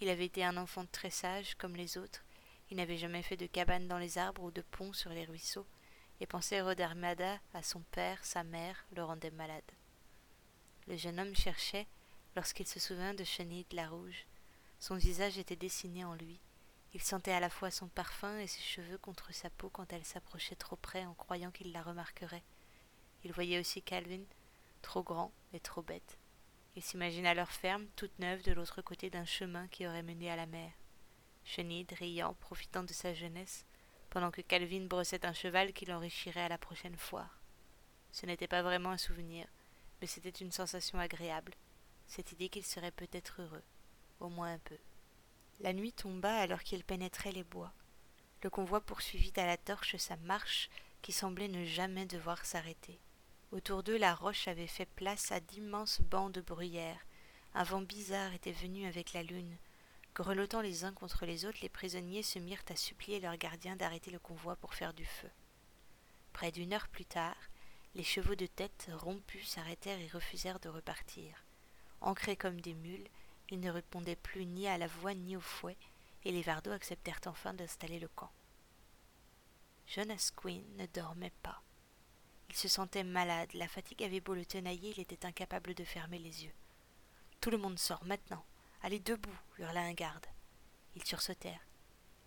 Il 0.00 0.08
avait 0.08 0.26
été 0.26 0.44
un 0.44 0.56
enfant 0.56 0.84
très 0.92 1.10
sage, 1.10 1.54
comme 1.56 1.76
les 1.76 1.96
autres. 1.96 2.24
Il 2.70 2.76
n'avait 2.76 2.98
jamais 2.98 3.22
fait 3.22 3.36
de 3.36 3.46
cabane 3.46 3.88
dans 3.88 3.98
les 3.98 4.18
arbres 4.18 4.42
ou 4.42 4.50
de 4.50 4.62
pont 4.62 4.92
sur 4.92 5.10
les 5.10 5.24
ruisseaux 5.24 5.66
et 6.20 6.26
penser 6.26 6.60
Rodarmada 6.60 7.40
à 7.52 7.62
son 7.64 7.80
père, 7.90 8.24
sa 8.24 8.44
mère, 8.44 8.84
le 8.94 9.02
rendait 9.02 9.32
malade. 9.32 9.62
Le 10.86 10.96
jeune 10.96 11.18
homme 11.18 11.34
cherchait 11.34 11.88
lorsqu'il 12.36 12.66
se 12.66 12.78
souvint 12.78 13.12
de 13.12 13.24
Chenille 13.24 13.66
la 13.72 13.88
Rouge. 13.88 14.26
Son 14.78 14.94
visage 14.94 15.38
était 15.38 15.56
dessiné 15.56 16.04
en 16.04 16.14
lui. 16.14 16.38
Il 16.94 17.02
sentait 17.02 17.32
à 17.32 17.40
la 17.40 17.50
fois 17.50 17.70
son 17.70 17.88
parfum 17.88 18.38
et 18.38 18.46
ses 18.46 18.60
cheveux 18.60 18.98
contre 18.98 19.34
sa 19.34 19.50
peau 19.50 19.68
quand 19.68 19.92
elle 19.92 20.04
s'approchait 20.04 20.54
trop 20.54 20.76
près 20.76 21.04
en 21.06 21.14
croyant 21.14 21.50
qu'il 21.50 21.72
la 21.72 21.82
remarquerait. 21.82 22.44
Il 23.24 23.32
voyait 23.32 23.58
aussi 23.58 23.82
Calvin, 23.82 24.22
trop 24.80 25.02
grand 25.02 25.32
et 25.52 25.60
trop 25.60 25.82
bête. 25.82 26.18
Il 26.74 26.82
s'imagina 26.82 27.34
leur 27.34 27.50
ferme, 27.50 27.86
toute 27.96 28.18
neuve, 28.18 28.42
de 28.42 28.52
l'autre 28.52 28.80
côté 28.80 29.10
d'un 29.10 29.26
chemin 29.26 29.68
qui 29.68 29.86
aurait 29.86 30.02
mené 30.02 30.30
à 30.30 30.36
la 30.36 30.46
mer. 30.46 30.72
Chenille, 31.44 31.86
riant, 31.98 32.34
profitant 32.34 32.82
de 32.82 32.92
sa 32.92 33.12
jeunesse, 33.12 33.66
pendant 34.08 34.30
que 34.30 34.40
Calvin 34.40 34.86
brossait 34.86 35.26
un 35.26 35.34
cheval 35.34 35.72
qu'il 35.72 35.92
enrichirait 35.92 36.42
à 36.42 36.48
la 36.48 36.58
prochaine 36.58 36.96
foire. 36.96 37.40
Ce 38.10 38.24
n'était 38.24 38.48
pas 38.48 38.62
vraiment 38.62 38.90
un 38.90 38.98
souvenir, 38.98 39.46
mais 40.00 40.06
c'était 40.06 40.30
une 40.30 40.52
sensation 40.52 40.98
agréable, 40.98 41.54
cette 42.06 42.32
idée 42.32 42.48
qu'il 42.48 42.64
serait 42.64 42.90
peut-être 42.90 43.42
heureux, 43.42 43.64
au 44.20 44.28
moins 44.28 44.52
un 44.52 44.58
peu. 44.58 44.78
La 45.60 45.72
nuit 45.72 45.92
tomba 45.92 46.34
alors 46.36 46.62
qu'il 46.62 46.84
pénétrait 46.84 47.32
les 47.32 47.44
bois. 47.44 47.72
Le 48.42 48.50
convoi 48.50 48.80
poursuivit 48.80 49.32
à 49.36 49.46
la 49.46 49.56
torche 49.56 49.96
sa 49.96 50.16
marche 50.16 50.70
qui 51.02 51.12
semblait 51.12 51.48
ne 51.48 51.64
jamais 51.64 52.06
devoir 52.06 52.44
s'arrêter. 52.44 52.98
Autour 53.52 53.82
d'eux, 53.82 53.98
la 53.98 54.14
roche 54.14 54.48
avait 54.48 54.66
fait 54.66 54.86
place 54.86 55.30
à 55.30 55.40
d'immenses 55.40 56.00
bancs 56.00 56.32
de 56.32 56.40
bruyère. 56.40 57.06
Un 57.54 57.64
vent 57.64 57.82
bizarre 57.82 58.32
était 58.32 58.52
venu 58.52 58.86
avec 58.86 59.12
la 59.12 59.22
lune, 59.22 59.56
Grelottant 60.14 60.60
les 60.60 60.84
uns 60.84 60.92
contre 60.92 61.24
les 61.24 61.46
autres, 61.46 61.60
les 61.62 61.70
prisonniers 61.70 62.22
se 62.22 62.38
mirent 62.38 62.64
à 62.68 62.76
supplier 62.76 63.18
leurs 63.18 63.38
gardiens 63.38 63.76
d'arrêter 63.76 64.10
le 64.10 64.18
convoi 64.18 64.56
pour 64.56 64.74
faire 64.74 64.92
du 64.92 65.06
feu. 65.06 65.30
Près 66.34 66.52
d'une 66.52 66.74
heure 66.74 66.88
plus 66.88 67.06
tard, 67.06 67.36
Les 67.94 68.04
chevaux 68.04 68.34
de 68.36 68.46
tête, 68.46 68.88
rompus, 68.90 69.50
s'arrêtèrent 69.50 70.00
et 70.00 70.08
refusèrent 70.08 70.60
de 70.60 70.70
repartir. 70.70 71.44
Ancrés 72.00 72.38
comme 72.38 72.58
des 72.58 72.72
mules, 72.72 73.06
ils 73.50 73.60
ne 73.60 73.70
répondaient 73.70 74.16
plus 74.16 74.46
ni 74.46 74.66
à 74.66 74.78
la 74.78 74.86
voix 74.86 75.12
ni 75.12 75.36
au 75.36 75.42
fouet, 75.42 75.76
et 76.24 76.32
les 76.32 76.40
Vardos 76.40 76.70
acceptèrent 76.70 77.20
enfin 77.26 77.52
d'installer 77.52 77.98
le 77.98 78.08
camp. 78.08 78.32
Jonas 79.86 80.30
Quinn 80.34 80.64
ne 80.78 80.86
dormait 80.86 81.34
pas. 81.42 81.62
Il 82.52 82.58
se 82.58 82.68
sentait 82.68 83.02
malade, 83.02 83.48
la 83.54 83.66
fatigue 83.66 84.02
avait 84.02 84.20
beau 84.20 84.34
le 84.34 84.44
tenailler, 84.44 84.90
il 84.90 85.00
était 85.00 85.24
incapable 85.24 85.72
de 85.72 85.84
fermer 85.84 86.18
les 86.18 86.44
yeux. 86.44 86.52
Tout 87.40 87.48
le 87.48 87.56
monde 87.56 87.78
sort 87.78 88.04
maintenant. 88.04 88.44
Allez 88.82 88.98
debout, 88.98 89.34
hurla 89.58 89.80
un 89.80 89.94
garde. 89.94 90.26
Ils 90.94 91.02
sursautèrent. 91.02 91.66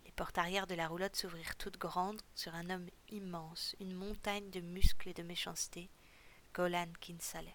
Les 0.03 0.11
portes 0.11 0.39
arrière 0.39 0.65
de 0.65 0.73
la 0.73 0.87
roulotte 0.87 1.15
s'ouvrirent 1.15 1.55
toutes 1.57 1.77
grandes 1.77 2.23
sur 2.33 2.55
un 2.55 2.71
homme 2.71 2.89
immense, 3.11 3.75
une 3.79 3.93
montagne 3.93 4.49
de 4.49 4.61
muscles 4.61 5.09
et 5.09 5.13
de 5.13 5.21
méchanceté, 5.21 5.91
Golan 6.55 6.91
Kinsale. 7.01 7.53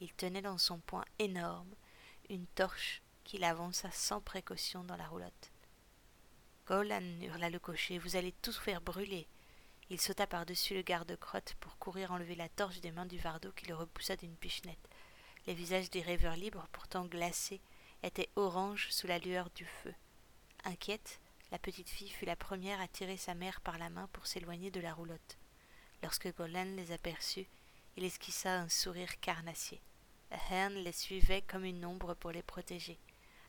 Il 0.00 0.14
tenait 0.14 0.40
dans 0.40 0.56
son 0.56 0.78
poing 0.78 1.04
énorme 1.18 1.74
une 2.30 2.46
torche 2.46 3.02
qu'il 3.22 3.44
avança 3.44 3.90
sans 3.90 4.22
précaution 4.22 4.82
dans 4.82 4.96
la 4.96 5.08
roulotte. 5.08 5.52
Golan, 6.64 7.20
hurla 7.20 7.50
le 7.50 7.58
cocher, 7.58 7.98
vous 7.98 8.16
allez 8.16 8.32
tous 8.40 8.58
faire 8.58 8.80
brûler. 8.80 9.28
Il 9.90 10.00
sauta 10.00 10.28
par-dessus 10.28 10.74
le 10.74 10.82
garde-crotte 10.82 11.54
pour 11.58 11.76
courir 11.78 12.12
enlever 12.12 12.36
la 12.36 12.48
torche 12.48 12.80
des 12.80 12.92
mains 12.92 13.06
du 13.06 13.18
Vardo 13.18 13.50
qui 13.52 13.66
le 13.66 13.74
repoussa 13.74 14.14
d'une 14.14 14.36
pichenette. 14.36 14.88
Les 15.48 15.54
visages 15.54 15.90
des 15.90 16.00
rêveurs 16.00 16.36
libres, 16.36 16.68
pourtant 16.70 17.04
glacés, 17.04 17.60
étaient 18.04 18.30
oranges 18.36 18.88
sous 18.90 19.08
la 19.08 19.18
lueur 19.18 19.50
du 19.50 19.66
feu. 19.66 19.92
Inquiète, 20.64 21.20
la 21.50 21.58
petite 21.58 21.88
fille 21.88 22.08
fut 22.08 22.24
la 22.24 22.36
première 22.36 22.80
à 22.80 22.86
tirer 22.86 23.16
sa 23.16 23.34
mère 23.34 23.60
par 23.60 23.78
la 23.78 23.90
main 23.90 24.08
pour 24.12 24.28
s'éloigner 24.28 24.70
de 24.70 24.80
la 24.80 24.94
roulotte. 24.94 25.38
Lorsque 26.04 26.32
Golan 26.36 26.76
les 26.76 26.92
aperçut, 26.92 27.48
il 27.96 28.04
esquissa 28.04 28.60
un 28.60 28.68
sourire 28.68 29.18
carnassier. 29.20 29.82
Ahern 30.30 30.72
les 30.74 30.92
suivait 30.92 31.42
comme 31.42 31.64
une 31.64 31.84
ombre 31.84 32.14
pour 32.14 32.30
les 32.30 32.44
protéger. 32.44 33.00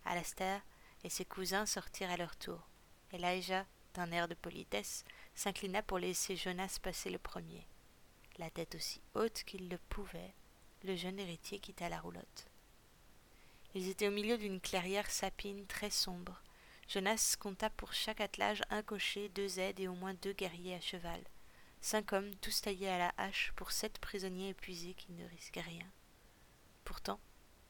Alastair 0.06 0.62
et 1.04 1.10
ses 1.10 1.26
cousins 1.26 1.68
sortirent 1.68 2.10
à 2.10 2.18
leur 2.18 2.36
tour. 2.36 2.68
Elijah, 3.14 3.68
d'un 3.94 4.12
air 4.12 4.28
de 4.28 4.34
politesse, 4.34 5.06
s'inclina 5.36 5.82
pour 5.82 6.00
laisser 6.00 6.36
Jonas 6.36 6.80
passer 6.82 7.10
le 7.10 7.20
premier. 7.20 7.66
La 8.38 8.50
tête 8.50 8.76
aussi 8.76 9.02
haute 9.14 9.44
qu'il 9.46 9.70
le 9.70 9.78
pouvait, 9.90 10.34
le 10.84 10.96
jeune 10.96 11.20
héritier 11.20 11.60
quitta 11.60 11.90
la 11.90 12.00
roulotte. 12.00 12.48
Ils 13.74 13.88
étaient 13.88 14.08
au 14.08 14.12
milieu 14.12 14.38
d'une 14.38 14.60
clairière 14.60 15.10
sapine 15.10 15.66
très 15.66 15.90
sombre. 15.90 16.42
Jonas 16.88 17.36
compta 17.40 17.70
pour 17.70 17.94
chaque 17.94 18.20
attelage 18.20 18.64
un 18.70 18.84
cocher, 18.84 19.30
deux 19.30 19.60
aides 19.60 19.80
et 19.80 19.88
au 19.88 19.94
moins 19.94 20.14
deux 20.16 20.34
guerriers 20.34 20.76
à 20.76 20.82
cheval. 20.82 21.22
Cinq 21.80 22.14
hommes, 22.14 22.36
tous 22.42 22.62
taillés 22.62 22.90
à 22.90 22.98
la 22.98 23.14
hache 23.18 23.54
pour 23.56 23.72
sept 23.72 23.98
prisonniers 24.00 24.50
épuisés 24.50 24.94
qui 24.94 25.12
ne 25.14 25.26
risquaient 25.26 25.62
rien. 25.62 25.88
Pourtant, 26.84 27.20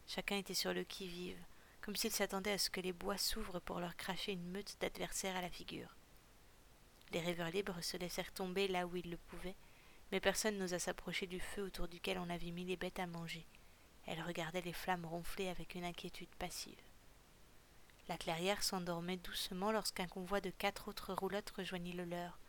chacun 0.07 0.37
était 0.37 0.53
sur 0.53 0.73
le 0.73 0.83
qui-vive, 0.83 1.37
comme 1.81 1.95
s'il 1.95 2.11
s'attendait 2.11 2.51
à 2.51 2.57
ce 2.57 2.69
que 2.69 2.81
les 2.81 2.93
bois 2.93 3.17
s'ouvrent 3.17 3.59
pour 3.59 3.79
leur 3.79 3.95
cracher 3.95 4.31
une 4.31 4.51
meute 4.51 4.77
d'adversaires 4.79 5.35
à 5.35 5.41
la 5.41 5.49
figure. 5.49 5.95
Les 7.13 7.19
rêveurs 7.19 7.49
libres 7.51 7.81
se 7.81 7.97
laissèrent 7.97 8.31
tomber 8.31 8.67
là 8.67 8.87
où 8.87 8.95
ils 8.95 9.09
le 9.09 9.17
pouvaient, 9.17 9.55
mais 10.11 10.19
personne 10.19 10.57
n'osa 10.57 10.79
s'approcher 10.79 11.27
du 11.27 11.39
feu 11.39 11.63
autour 11.63 11.87
duquel 11.87 12.17
on 12.17 12.29
avait 12.29 12.51
mis 12.51 12.65
les 12.65 12.77
bêtes 12.77 12.99
à 12.99 13.07
manger. 13.07 13.45
Elles 14.05 14.21
regardaient 14.21 14.61
les 14.61 14.73
flammes 14.73 15.05
ronfler 15.05 15.47
avec 15.49 15.75
une 15.75 15.83
inquiétude 15.83 16.33
passive. 16.39 16.79
La 18.07 18.17
clairière 18.17 18.63
s'endormait 18.63 19.17
doucement 19.17 19.71
lorsqu'un 19.71 20.07
convoi 20.07 20.41
de 20.41 20.49
quatre 20.49 20.87
autres 20.87 21.13
roulottes 21.13 21.51
rejoignit 21.51 21.93
le 21.93 22.05
leur. 22.05 22.39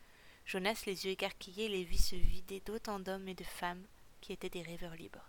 Jonas, 0.45 0.83
les 0.87 1.05
yeux 1.05 1.13
écarquillés, 1.13 1.69
les 1.69 1.85
vit 1.85 1.99
se 1.99 2.17
vider 2.17 2.61
d'autant 2.61 2.99
d'hommes 2.99 3.29
et 3.29 3.35
de 3.35 3.45
femmes 3.45 3.85
qui 4.21 4.33
étaient 4.33 4.49
des 4.49 4.63
rêveurs 4.63 4.97
libres. 4.97 5.29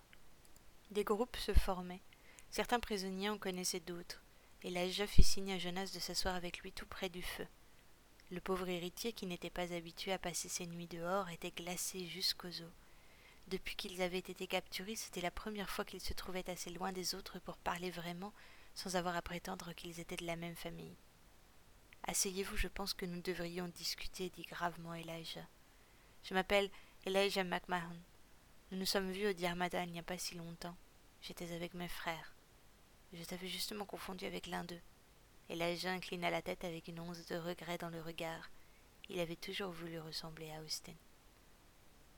Des 0.91 1.03
groupes 1.03 1.37
se 1.37 1.53
formaient. 1.53 2.01
Certains 2.49 2.79
prisonniers 2.79 3.29
en 3.29 3.37
connaissaient 3.37 3.79
d'autres, 3.79 4.21
et 4.63 4.69
l'Aja 4.69 5.07
fit 5.07 5.23
signe 5.23 5.51
à 5.51 5.59
Jonas 5.59 5.91
de 5.93 5.99
s'asseoir 5.99 6.35
avec 6.35 6.59
lui 6.59 6.71
tout 6.71 6.85
près 6.85 7.09
du 7.09 7.21
feu. 7.21 7.47
Le 8.33 8.41
pauvre 8.41 8.67
héritier, 8.67 9.13
qui 9.13 9.27
n'était 9.27 9.51
pas 9.51 9.73
habitué 9.73 10.11
à 10.11 10.17
passer 10.17 10.49
ses 10.49 10.65
nuits 10.65 10.87
dehors, 10.87 11.29
était 11.29 11.51
glacé 11.51 12.07
jusqu'aux 12.07 12.47
os. 12.47 12.73
Depuis 13.49 13.75
qu'ils 13.75 14.01
avaient 14.01 14.17
été 14.17 14.47
capturés, 14.47 14.95
c'était 14.95 15.21
la 15.21 15.29
première 15.29 15.69
fois 15.69 15.85
qu'ils 15.85 16.01
se 16.01 16.13
trouvaient 16.13 16.49
assez 16.49 16.71
loin 16.71 16.91
des 16.91 17.13
autres 17.13 17.37
pour 17.37 17.57
parler 17.57 17.91
vraiment, 17.91 18.33
sans 18.73 18.95
avoir 18.95 19.15
à 19.15 19.21
prétendre 19.21 19.73
qu'ils 19.73 19.99
étaient 19.99 20.15
de 20.15 20.25
la 20.25 20.35
même 20.35 20.55
famille. 20.55 20.95
Asseyez-vous, 22.07 22.57
je 22.57 22.67
pense 22.67 22.95
que 22.95 23.05
nous 23.05 23.21
devrions 23.21 23.67
discuter, 23.67 24.31
dit 24.31 24.47
gravement 24.49 24.95
Elijah. 24.95 25.47
Je 26.23 26.33
m'appelle 26.33 26.71
Elijah 27.05 27.43
McMahon. 27.43 27.99
Nous 28.71 28.79
nous 28.79 28.87
sommes 28.87 29.11
vus 29.11 29.27
au 29.27 29.33
Diarmada 29.33 29.83
il 29.83 29.91
n'y 29.91 29.99
a 29.99 30.03
pas 30.03 30.17
si 30.17 30.33
longtemps. 30.33 30.75
J'étais 31.21 31.53
avec 31.53 31.75
mes 31.75 31.87
frères. 31.87 32.33
Je 33.13 33.23
t'avais 33.25 33.47
justement 33.47 33.85
confondu 33.85 34.25
avec 34.25 34.47
l'un 34.47 34.63
d'eux. 34.63 34.81
Elijah 35.49 35.91
inclina 35.91 36.29
la 36.29 36.41
tête 36.41 36.63
avec 36.63 36.87
une 36.87 36.99
once 36.99 37.25
de 37.27 37.35
regret 37.35 37.77
dans 37.77 37.89
le 37.89 38.01
regard. 38.01 38.49
Il 39.09 39.19
avait 39.19 39.35
toujours 39.35 39.71
voulu 39.71 39.99
ressembler 39.99 40.51
à 40.51 40.61
Austin. 40.61 40.93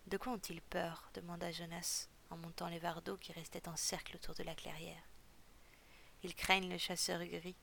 De 0.07 0.17
quoi 0.17 0.33
ont-ils 0.33 0.61
peur? 0.61 1.09
demanda 1.13 1.51
Jonas 1.51 2.07
en 2.29 2.37
montant 2.37 2.67
les 2.67 2.79
vardeaux 2.79 3.17
qui 3.17 3.33
restaient 3.33 3.67
en 3.67 3.75
cercle 3.75 4.15
autour 4.15 4.35
de 4.35 4.43
la 4.43 4.55
clairière. 4.55 5.03
Ils 6.23 6.35
craignent 6.35 6.69
le 6.69 6.77
chasseur 6.77 7.23
gris. 7.25 7.55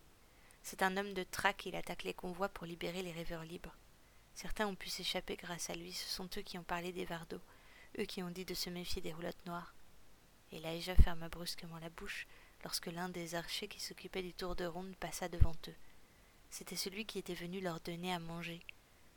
C'est 0.62 0.82
un 0.82 0.96
homme 0.96 1.14
de 1.14 1.22
traque, 1.24 1.66
il 1.66 1.76
attaque 1.76 2.04
les 2.04 2.14
convois 2.14 2.48
pour 2.48 2.66
libérer 2.66 3.02
les 3.02 3.12
rêveurs 3.12 3.44
libres. 3.44 3.74
Certains 4.34 4.66
ont 4.66 4.74
pu 4.74 4.88
s'échapper 4.88 5.36
grâce 5.36 5.70
à 5.70 5.74
lui, 5.74 5.92
ce 5.92 6.08
sont 6.08 6.28
eux 6.36 6.42
qui 6.42 6.58
ont 6.58 6.62
parlé 6.62 6.92
des 6.92 7.04
vardeaux, 7.04 7.40
eux 7.98 8.04
qui 8.04 8.22
ont 8.22 8.30
dit 8.30 8.44
de 8.44 8.54
se 8.54 8.70
méfier 8.70 9.02
des 9.02 9.12
roulottes 9.12 9.46
noires. 9.46 9.74
Elijah 10.52 10.96
ferma 10.96 11.28
brusquement 11.28 11.78
la 11.78 11.90
bouche 11.90 12.26
lorsque 12.64 12.86
l'un 12.86 13.08
des 13.08 13.34
archers 13.34 13.68
qui 13.68 13.80
s'occupait 13.80 14.22
du 14.22 14.32
tour 14.32 14.56
de 14.56 14.64
ronde 14.64 14.96
passa 14.96 15.28
devant 15.28 15.56
eux. 15.68 15.74
C'était 16.50 16.76
celui 16.76 17.06
qui 17.06 17.18
était 17.18 17.34
venu 17.34 17.60
leur 17.60 17.80
donner 17.80 18.12
à 18.12 18.18
manger. 18.18 18.60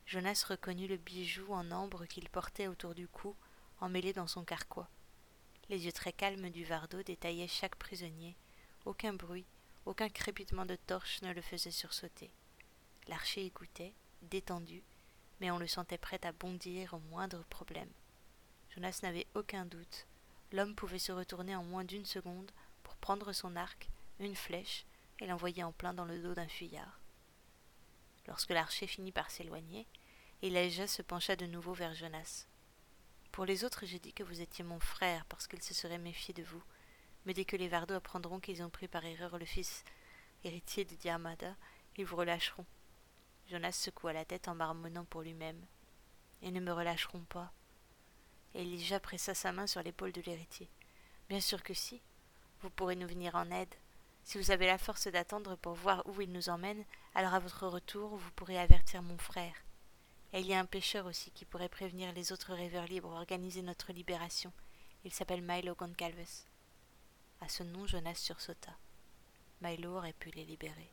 Jonas 0.05 0.45
reconnut 0.47 0.87
le 0.87 0.97
bijou 0.97 1.51
en 1.53 1.71
ambre 1.71 2.05
qu'il 2.05 2.29
portait 2.29 2.67
autour 2.67 2.95
du 2.95 3.07
cou, 3.07 3.35
emmêlé 3.81 4.13
dans 4.13 4.27
son 4.27 4.43
carquois. 4.43 4.89
Les 5.69 5.85
yeux 5.85 5.91
très 5.91 6.13
calmes 6.13 6.49
du 6.49 6.63
Vardo 6.63 7.01
détaillaient 7.03 7.47
chaque 7.47 7.75
prisonnier. 7.75 8.35
Aucun 8.85 9.13
bruit, 9.13 9.45
aucun 9.85 10.09
crépitement 10.09 10.65
de 10.65 10.75
torche 10.75 11.21
ne 11.23 11.33
le 11.33 11.41
faisait 11.41 11.71
sursauter. 11.71 12.31
L'archer 13.07 13.45
écoutait, 13.45 13.93
détendu, 14.21 14.83
mais 15.39 15.51
on 15.51 15.57
le 15.57 15.67
sentait 15.67 15.97
prêt 15.97 16.19
à 16.23 16.31
bondir 16.31 16.93
au 16.93 16.99
moindre 16.99 17.43
problème. 17.49 17.89
Jonas 18.73 18.99
n'avait 19.03 19.27
aucun 19.33 19.65
doute. 19.65 20.07
L'homme 20.51 20.75
pouvait 20.75 20.99
se 20.99 21.11
retourner 21.11 21.55
en 21.55 21.63
moins 21.63 21.83
d'une 21.83 22.05
seconde 22.05 22.51
prendre 23.01 23.33
son 23.33 23.55
arc, 23.55 23.89
une 24.19 24.35
flèche, 24.35 24.85
et 25.19 25.27
l'envoyer 25.27 25.63
en 25.63 25.71
plein 25.71 25.93
dans 25.93 26.05
le 26.05 26.21
dos 26.21 26.33
d'un 26.33 26.47
fuyard. 26.47 26.99
Lorsque 28.27 28.49
l'archer 28.49 28.87
finit 28.87 29.11
par 29.11 29.29
s'éloigner, 29.29 29.87
Elijah 30.41 30.87
se 30.87 31.01
pencha 31.01 31.35
de 31.35 31.45
nouveau 31.45 31.73
vers 31.73 31.93
Jonas. 31.93 32.47
Pour 33.31 33.45
les 33.45 33.63
autres, 33.63 33.85
j'ai 33.85 33.99
dit 33.99 34.13
que 34.13 34.23
vous 34.23 34.41
étiez 34.41 34.63
mon 34.63 34.79
frère 34.79 35.25
parce 35.25 35.47
qu'ils 35.47 35.61
se 35.61 35.73
seraient 35.73 35.97
méfiés 35.97 36.33
de 36.33 36.43
vous. 36.43 36.63
Mais 37.25 37.33
dès 37.33 37.45
que 37.45 37.55
les 37.55 37.67
Vardos 37.67 37.95
apprendront 37.95 38.39
qu'ils 38.39 38.63
ont 38.63 38.69
pris 38.69 38.87
par 38.87 39.05
erreur 39.05 39.37
le 39.37 39.45
fils 39.45 39.83
héritier 40.43 40.85
de 40.85 40.95
Diarmada, 40.95 41.55
ils 41.97 42.05
vous 42.05 42.15
relâcheront. 42.15 42.65
Jonas 43.49 43.73
secoua 43.73 44.13
la 44.13 44.25
tête 44.25 44.47
en 44.47 44.55
marmonnant 44.55 45.05
pour 45.05 45.21
lui-même. 45.21 45.65
Ils 46.41 46.53
ne 46.53 46.59
me 46.59 46.71
relâcheront 46.71 47.23
pas. 47.25 47.51
Elijah 48.53 48.99
pressa 48.99 49.33
sa 49.33 49.51
main 49.51 49.67
sur 49.67 49.83
l'épaule 49.83 50.11
de 50.11 50.21
l'héritier. 50.21 50.69
Bien 51.29 51.41
sûr 51.41 51.63
que 51.63 51.73
si. 51.73 52.01
Vous 52.61 52.69
pourrez 52.69 52.95
nous 52.95 53.07
venir 53.07 53.35
en 53.35 53.49
aide. 53.51 53.73
Si 54.23 54.37
vous 54.37 54.51
avez 54.51 54.65
la 54.65 54.77
force 54.77 55.07
d'attendre 55.07 55.55
pour 55.55 55.73
voir 55.73 56.01
où 56.07 56.19
il 56.21 56.31
nous 56.31 56.49
emmène, 56.49 56.83
alors 57.13 57.33
à 57.33 57.39
votre 57.39 57.67
retour, 57.67 58.15
vous 58.15 58.31
pourrez 58.31 58.57
avertir 58.57 59.03
mon 59.03 59.17
frère. 59.17 59.55
Et 60.33 60.39
il 60.39 60.47
y 60.47 60.53
a 60.53 60.59
un 60.59 60.65
pêcheur 60.65 61.05
aussi 61.05 61.31
qui 61.31 61.45
pourrait 61.45 61.69
prévenir 61.69 62.11
les 62.13 62.31
autres 62.31 62.53
rêveurs 62.53 62.87
libres, 62.87 63.11
organiser 63.11 63.61
notre 63.61 63.93
libération. 63.93 64.51
Il 65.05 65.13
s'appelle 65.13 65.41
Milo 65.41 65.75
Goncalves. 65.75 66.43
À 67.41 67.47
ce 67.47 67.63
nom, 67.63 67.85
Jonas 67.85 68.15
sursauta. 68.15 68.75
Milo 69.61 69.95
aurait 69.95 70.13
pu 70.13 70.31
les 70.31 70.43
libérer. 70.43 70.91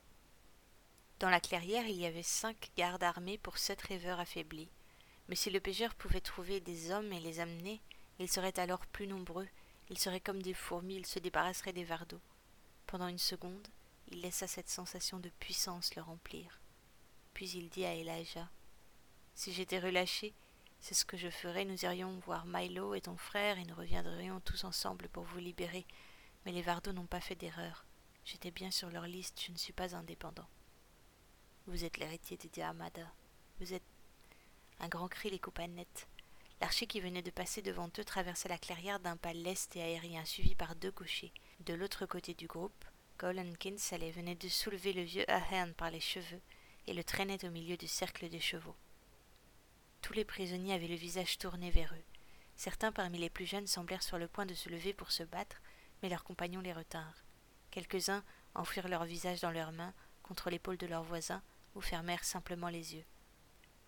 Dans 1.19 1.31
la 1.31 1.41
clairière, 1.41 1.87
il 1.87 1.97
y 1.97 2.07
avait 2.07 2.23
cinq 2.23 2.71
gardes 2.77 3.03
armés 3.03 3.39
pour 3.39 3.57
sept 3.57 3.81
rêveurs 3.83 4.21
affaiblis. 4.21 4.69
Mais 5.29 5.37
si 5.37 5.51
le 5.51 5.61
pêcheur 5.61 5.95
pouvait 5.95 6.21
trouver 6.21 6.61
des 6.61 6.91
hommes 6.91 7.13
et 7.13 7.21
les 7.21 7.41
amener, 7.41 7.81
ils 8.19 8.31
seraient 8.31 8.59
alors 8.59 8.85
plus 8.87 9.07
nombreux. 9.07 9.49
Ils 9.93 9.99
seraient 9.99 10.21
comme 10.21 10.41
des 10.41 10.55
fourmis, 10.55 10.97
ils 10.97 11.07
se 11.07 11.19
débarrasseraient 11.19 11.75
des 11.75 11.85
vardos. 11.85 12.23
Pendant 12.87 13.09
une 13.09 13.19
seconde, 13.19 13.69
il 14.11 14.23
laissa 14.23 14.47
cette 14.47 14.71
sensation 14.71 15.21
de 15.21 15.29
puissance 15.39 15.95
le 15.95 16.01
remplir. 16.01 16.63
Puis 17.35 17.51
il 17.51 17.69
dit 17.69 17.85
à 17.85 17.95
Elijah 17.95 18.49
Si 19.35 19.53
j'étais 19.53 19.79
relâché, 19.79 20.33
c'est 20.81 20.95
ce 20.95 21.05
que 21.05 21.19
je 21.19 21.29
ferais. 21.29 21.67
Nous 21.67 21.85
irions 21.85 22.19
voir 22.21 22.47
Milo 22.47 22.95
et 22.95 23.03
ton 23.03 23.19
frère 23.19 23.59
et 23.59 23.67
nous 23.67 23.75
reviendrions 23.75 24.41
tous 24.41 24.65
ensemble 24.65 25.11
pour 25.11 25.25
vous 25.25 25.41
libérer. 25.41 25.85
Mais 26.47 26.53
les 26.53 26.63
Vardos 26.63 26.93
n'ont 26.93 27.05
pas 27.05 27.21
fait 27.21 27.37
d'erreur. 27.37 27.85
J'étais 28.25 28.51
bien 28.51 28.71
sur 28.71 28.89
leur 28.89 29.07
liste, 29.07 29.43
je 29.47 29.53
ne 29.53 29.59
suis 29.59 29.75
pas 29.75 29.95
indépendant. 29.95 30.49
Vous 31.67 31.85
êtes 31.85 31.99
l'héritier 31.99 32.39
des 32.39 32.49
Diarmada. 32.49 33.13
Vous 33.61 33.75
êtes. 33.75 33.85
Un 34.81 34.89
grand 34.89 35.09
cri 35.09 35.29
les 35.29 35.39
coupa 35.39 35.69
net. 35.69 36.09
L'archer 36.63 36.87
qui 36.87 37.01
venait 37.01 37.23
de 37.23 37.31
passer 37.33 37.61
devant 37.61 37.91
eux 37.99 38.05
traversait 38.05 38.49
la 38.49 38.57
clairière 38.57 39.01
d'un 39.01 39.17
pas 39.17 39.33
leste 39.33 39.75
et 39.75 39.83
aérien, 39.83 40.25
suivi 40.25 40.55
par 40.55 40.77
deux 40.77 40.93
cochers. 40.93 41.33
De 41.59 41.75
l'autre 41.75 42.07
côté 42.07 42.35
du 42.35 42.47
groupe, 42.47 42.85
Colin 43.19 43.53
Kinsale 43.59 44.09
venait 44.13 44.37
de 44.37 44.47
soulever 44.49 44.93
le 44.93 45.03
vieux 45.03 45.29
Ahern 45.29 45.75
par 45.75 45.91
les 45.91 45.99
cheveux 45.99 46.41
et 46.87 46.95
le 46.95 47.03
traînait 47.03 47.45
au 47.45 47.51
milieu 47.51 47.77
du 47.77 47.89
cercle 47.89 48.29
des 48.29 48.39
chevaux. 48.39 48.77
Tous 50.03 50.13
les 50.13 50.25
prisonniers 50.25 50.75
avaient 50.75 50.87
le 50.87 50.95
visage 50.95 51.37
tourné 51.37 51.73
vers 51.73 51.93
eux. 51.95 52.05
Certains 52.55 52.93
parmi 52.93 53.19
les 53.19 53.29
plus 53.29 53.45
jeunes 53.45 53.67
semblèrent 53.67 54.05
sur 54.05 54.19
le 54.19 54.29
point 54.29 54.47
de 54.47 54.55
se 54.55 54.69
lever 54.69 54.93
pour 54.93 55.11
se 55.11 55.25
battre, 55.25 55.61
mais 56.01 56.09
leurs 56.09 56.23
compagnons 56.23 56.61
les 56.61 56.73
retinrent. 56.73 57.25
Quelques-uns 57.73 58.23
enfouirent 58.55 58.87
leur 58.89 59.05
visage 59.05 59.41
dans 59.41 59.51
leurs 59.51 59.73
mains 59.73 59.95
contre 60.23 60.49
l'épaule 60.49 60.79
de 60.79 60.87
leurs 60.87 61.03
voisins 61.03 61.43
ou 61.75 61.81
fermèrent 61.81 62.23
simplement 62.23 62.69
les 62.69 62.95
yeux. 62.95 63.05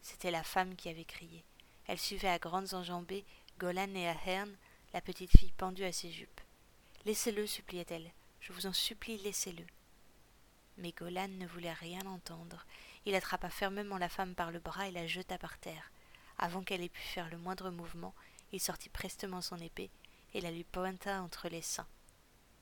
C'était 0.02 0.32
la 0.32 0.42
femme 0.42 0.74
qui 0.74 0.88
avait 0.88 1.04
crié. 1.04 1.44
Elle 1.86 1.98
suivait 1.98 2.28
à 2.28 2.38
grandes 2.38 2.74
enjambées 2.74 3.24
Golan 3.58 3.94
et 3.94 4.08
Ahern, 4.08 4.54
la 4.92 5.00
petite 5.00 5.36
fille 5.36 5.52
pendue 5.56 5.84
à 5.84 5.92
ses 5.92 6.10
jupes. 6.10 6.40
Laissez-le, 7.04 7.46
suppliait-elle. 7.46 8.10
Je 8.40 8.52
vous 8.52 8.66
en 8.66 8.72
supplie, 8.72 9.18
laissez-le. 9.18 9.64
Mais 10.78 10.92
Golan 10.92 11.28
ne 11.28 11.46
voulait 11.46 11.72
rien 11.72 12.04
entendre. 12.06 12.64
Il 13.06 13.14
attrapa 13.14 13.50
fermement 13.50 13.98
la 13.98 14.08
femme 14.08 14.34
par 14.34 14.50
le 14.50 14.58
bras 14.58 14.88
et 14.88 14.92
la 14.92 15.06
jeta 15.06 15.38
par 15.38 15.58
terre. 15.58 15.90
Avant 16.38 16.62
qu'elle 16.62 16.82
ait 16.82 16.88
pu 16.88 17.00
faire 17.00 17.28
le 17.30 17.38
moindre 17.38 17.70
mouvement, 17.70 18.14
il 18.52 18.60
sortit 18.60 18.88
prestement 18.88 19.40
son 19.40 19.58
épée 19.58 19.90
et 20.32 20.40
la 20.40 20.50
lui 20.50 20.64
pointa 20.64 21.22
entre 21.22 21.48
les 21.48 21.62
seins. 21.62 21.86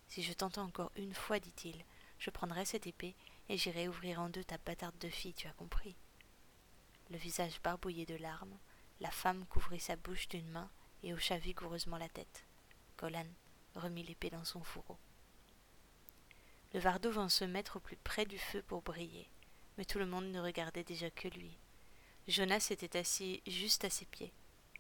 Si 0.08 0.22
je 0.22 0.32
t'entends 0.32 0.64
encore 0.64 0.92
une 0.96 1.14
fois, 1.14 1.38
dit-il, 1.38 1.84
je 2.18 2.30
prendrai 2.30 2.64
cette 2.64 2.86
épée 2.86 3.14
et 3.48 3.56
j'irai 3.56 3.88
ouvrir 3.88 4.20
en 4.20 4.28
deux 4.28 4.44
ta 4.44 4.58
bâtarde 4.58 4.98
de 4.98 5.08
fille, 5.08 5.34
tu 5.34 5.46
as 5.48 5.52
compris. 5.52 5.96
Le 7.10 7.16
visage 7.16 7.60
barbouillé 7.62 8.04
de 8.04 8.16
larmes, 8.16 8.58
la 9.02 9.10
femme 9.10 9.44
couvrit 9.46 9.80
sa 9.80 9.96
bouche 9.96 10.28
d'une 10.28 10.48
main 10.48 10.70
et 11.02 11.12
hocha 11.12 11.36
vigoureusement 11.36 11.98
la 11.98 12.08
tête. 12.08 12.44
Golan 12.98 13.26
remit 13.74 14.04
l'épée 14.04 14.30
dans 14.30 14.44
son 14.44 14.62
fourreau. 14.62 14.96
Le 16.72 16.78
Vardo 16.78 17.10
vint 17.10 17.28
se 17.28 17.44
mettre 17.44 17.76
au 17.76 17.80
plus 17.80 17.96
près 17.96 18.26
du 18.26 18.38
feu 18.38 18.62
pour 18.62 18.80
briller, 18.80 19.28
mais 19.76 19.84
tout 19.84 19.98
le 19.98 20.06
monde 20.06 20.26
ne 20.26 20.40
regardait 20.40 20.84
déjà 20.84 21.10
que 21.10 21.26
lui. 21.26 21.58
Jonas 22.28 22.68
était 22.70 22.96
assis 22.96 23.42
juste 23.48 23.84
à 23.84 23.90
ses 23.90 24.06
pieds. 24.06 24.32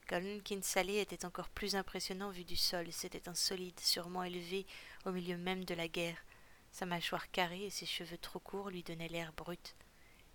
Colin 0.06 0.38
Kinsale 0.44 0.90
était 0.90 1.24
encore 1.24 1.48
plus 1.48 1.74
impressionnant 1.74 2.30
vu 2.30 2.44
du 2.44 2.56
sol. 2.56 2.92
C'était 2.92 3.28
un 3.28 3.34
solide, 3.34 3.80
sûrement 3.80 4.22
élevé 4.22 4.66
au 5.04 5.10
milieu 5.10 5.36
même 5.36 5.64
de 5.64 5.74
la 5.74 5.88
guerre. 5.88 6.24
Sa 6.70 6.86
mâchoire 6.86 7.30
carrée 7.32 7.64
et 7.64 7.70
ses 7.70 7.86
cheveux 7.86 8.18
trop 8.18 8.38
courts 8.38 8.70
lui 8.70 8.84
donnaient 8.84 9.08
l'air 9.08 9.32
brut. 9.32 9.74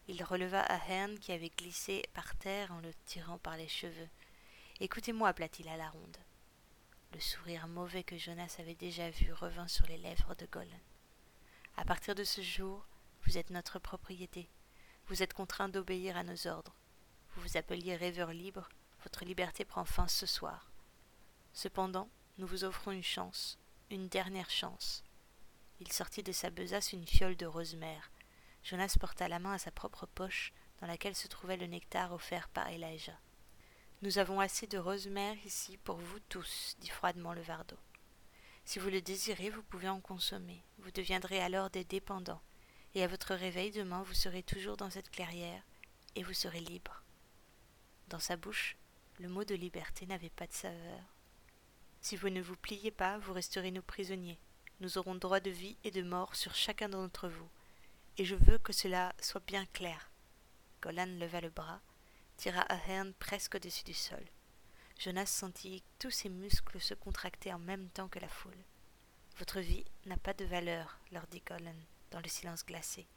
Il 0.09 0.23
releva 0.23 0.61
Ahern 0.61 1.19
qui 1.19 1.31
avait 1.33 1.49
glissé 1.49 2.03
par 2.13 2.35
terre 2.37 2.71
en 2.71 2.79
le 2.79 2.93
tirant 3.05 3.37
par 3.37 3.57
les 3.57 3.67
cheveux. 3.67 4.09
Écoutez-moi, 4.79 5.29
appela-t-il 5.29 5.67
à 5.67 5.75
la 5.75 5.89
ronde. 5.89 6.17
Le 7.13 7.19
sourire 7.19 7.67
mauvais 7.67 8.03
que 8.03 8.17
Jonas 8.17 8.55
avait 8.59 8.75
déjà 8.75 9.09
vu 9.09 9.33
revint 9.33 9.67
sur 9.67 9.85
les 9.87 9.97
lèvres 9.97 10.35
de 10.35 10.45
Golan. 10.45 10.79
À 11.75 11.83
partir 11.83 12.15
de 12.15 12.23
ce 12.23 12.41
jour, 12.41 12.85
vous 13.23 13.37
êtes 13.37 13.49
notre 13.49 13.79
propriété. 13.79 14.49
Vous 15.07 15.23
êtes 15.23 15.33
contraint 15.33 15.69
d'obéir 15.69 16.15
à 16.15 16.23
nos 16.23 16.47
ordres. 16.47 16.75
Vous 17.31 17.41
vous 17.41 17.57
appeliez 17.57 17.95
rêveur 17.95 18.31
libre, 18.31 18.69
votre 19.03 19.25
liberté 19.25 19.65
prend 19.65 19.85
fin 19.85 20.07
ce 20.07 20.25
soir. 20.25 20.71
Cependant, 21.53 22.09
nous 22.37 22.47
vous 22.47 22.63
offrons 22.63 22.91
une 22.91 23.03
chance, 23.03 23.57
une 23.89 24.07
dernière 24.07 24.49
chance. 24.49 25.03
Il 25.79 25.91
sortit 25.91 26.23
de 26.23 26.31
sa 26.31 26.49
besace 26.49 26.93
une 26.93 27.05
fiole 27.05 27.35
de 27.35 27.45
rosemère. 27.45 28.09
Jonas 28.67 28.97
porta 28.99 29.29
la 29.29 29.39
main 29.39 29.53
à 29.53 29.57
sa 29.57 29.71
propre 29.71 30.05
poche, 30.07 30.51
dans 30.81 30.87
laquelle 30.87 31.15
se 31.15 31.29
trouvait 31.29 31.55
le 31.55 31.67
nectar 31.67 32.11
offert 32.11 32.49
par 32.49 32.67
Elijah. 32.67 33.17
Nous 34.01 34.17
avons 34.17 34.41
assez 34.41 34.67
de 34.67 34.77
rosemère 34.77 35.37
ici 35.45 35.77
pour 35.77 35.95
vous 35.95 36.19
tous, 36.27 36.75
dit 36.81 36.89
froidement 36.89 37.31
le 37.31 37.39
Vardo. 37.39 37.77
Si 38.65 38.79
vous 38.79 38.89
le 38.89 38.99
désirez, 38.99 39.49
vous 39.49 39.63
pouvez 39.63 39.87
en 39.87 40.01
consommer. 40.01 40.65
Vous 40.79 40.91
deviendrez 40.91 41.39
alors 41.41 41.69
des 41.69 41.85
dépendants, 41.85 42.41
et 42.93 43.03
à 43.03 43.07
votre 43.07 43.35
réveil 43.35 43.71
demain 43.71 44.03
vous 44.03 44.13
serez 44.13 44.43
toujours 44.43 44.75
dans 44.75 44.89
cette 44.89 45.11
clairière, 45.11 45.63
et 46.15 46.23
vous 46.23 46.33
serez 46.33 46.59
libre. 46.59 47.03
Dans 48.09 48.19
sa 48.19 48.35
bouche, 48.35 48.75
le 49.21 49.29
mot 49.29 49.45
de 49.45 49.55
liberté 49.55 50.05
n'avait 50.07 50.29
pas 50.29 50.45
de 50.45 50.51
saveur. 50.51 50.99
Si 52.01 52.17
vous 52.17 52.29
ne 52.29 52.41
vous 52.41 52.57
pliez 52.57 52.91
pas, 52.91 53.17
vous 53.19 53.31
resterez 53.31 53.71
nos 53.71 53.81
prisonniers. 53.81 54.39
Nous 54.81 54.97
aurons 54.97 55.15
droit 55.15 55.39
de 55.39 55.51
vie 55.51 55.77
et 55.85 55.91
de 55.91 56.01
mort 56.01 56.35
sur 56.35 56.53
chacun 56.53 56.89
d'entre 56.89 57.29
vous. 57.29 57.49
Et 58.19 58.25
je 58.25 58.35
veux 58.35 58.57
que 58.57 58.73
cela 58.73 59.13
soit 59.21 59.45
bien 59.45 59.65
clair. 59.67 60.09
Golan 60.81 61.17
leva 61.19 61.39
le 61.39 61.49
bras, 61.49 61.81
tira 62.35 62.61
Ahern 62.61 63.13
presque 63.13 63.55
au-dessus 63.55 63.83
du 63.83 63.93
sol. 63.93 64.23
Jonas 64.99 65.27
sentit 65.27 65.83
tous 65.99 66.09
ses 66.09 66.29
muscles 66.29 66.81
se 66.81 66.95
contracter 66.95 67.53
en 67.53 67.59
même 67.59 67.89
temps 67.89 68.07
que 68.07 68.17
la 68.17 68.27
foule. 68.27 68.57
Votre 69.37 69.59
vie 69.59 69.85
n'a 70.07 70.17
pas 70.17 70.33
de 70.33 70.45
valeur, 70.45 70.97
leur 71.11 71.27
dit 71.27 71.41
Colin, 71.41 71.75
dans 72.09 72.19
le 72.19 72.27
silence 72.27 72.65
glacé. 72.65 73.07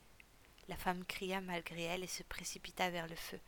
La 0.68 0.76
femme 0.76 1.04
cria 1.06 1.40
malgré 1.40 1.84
elle 1.84 2.04
et 2.04 2.06
se 2.06 2.22
précipita 2.22 2.90
vers 2.90 3.08
le 3.08 3.16
feu. 3.16 3.40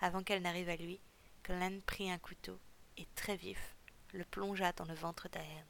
Avant 0.00 0.22
qu'elle 0.22 0.42
n'arrive 0.42 0.68
à 0.68 0.76
lui, 0.76 1.00
Colin 1.42 1.80
prit 1.80 2.12
un 2.12 2.18
couteau 2.18 2.60
et, 2.96 3.06
très 3.16 3.36
vif, 3.36 3.74
le 4.12 4.24
plongea 4.24 4.72
dans 4.72 4.84
le 4.84 4.94
ventre 4.94 5.28
d'Ahern. 5.28 5.66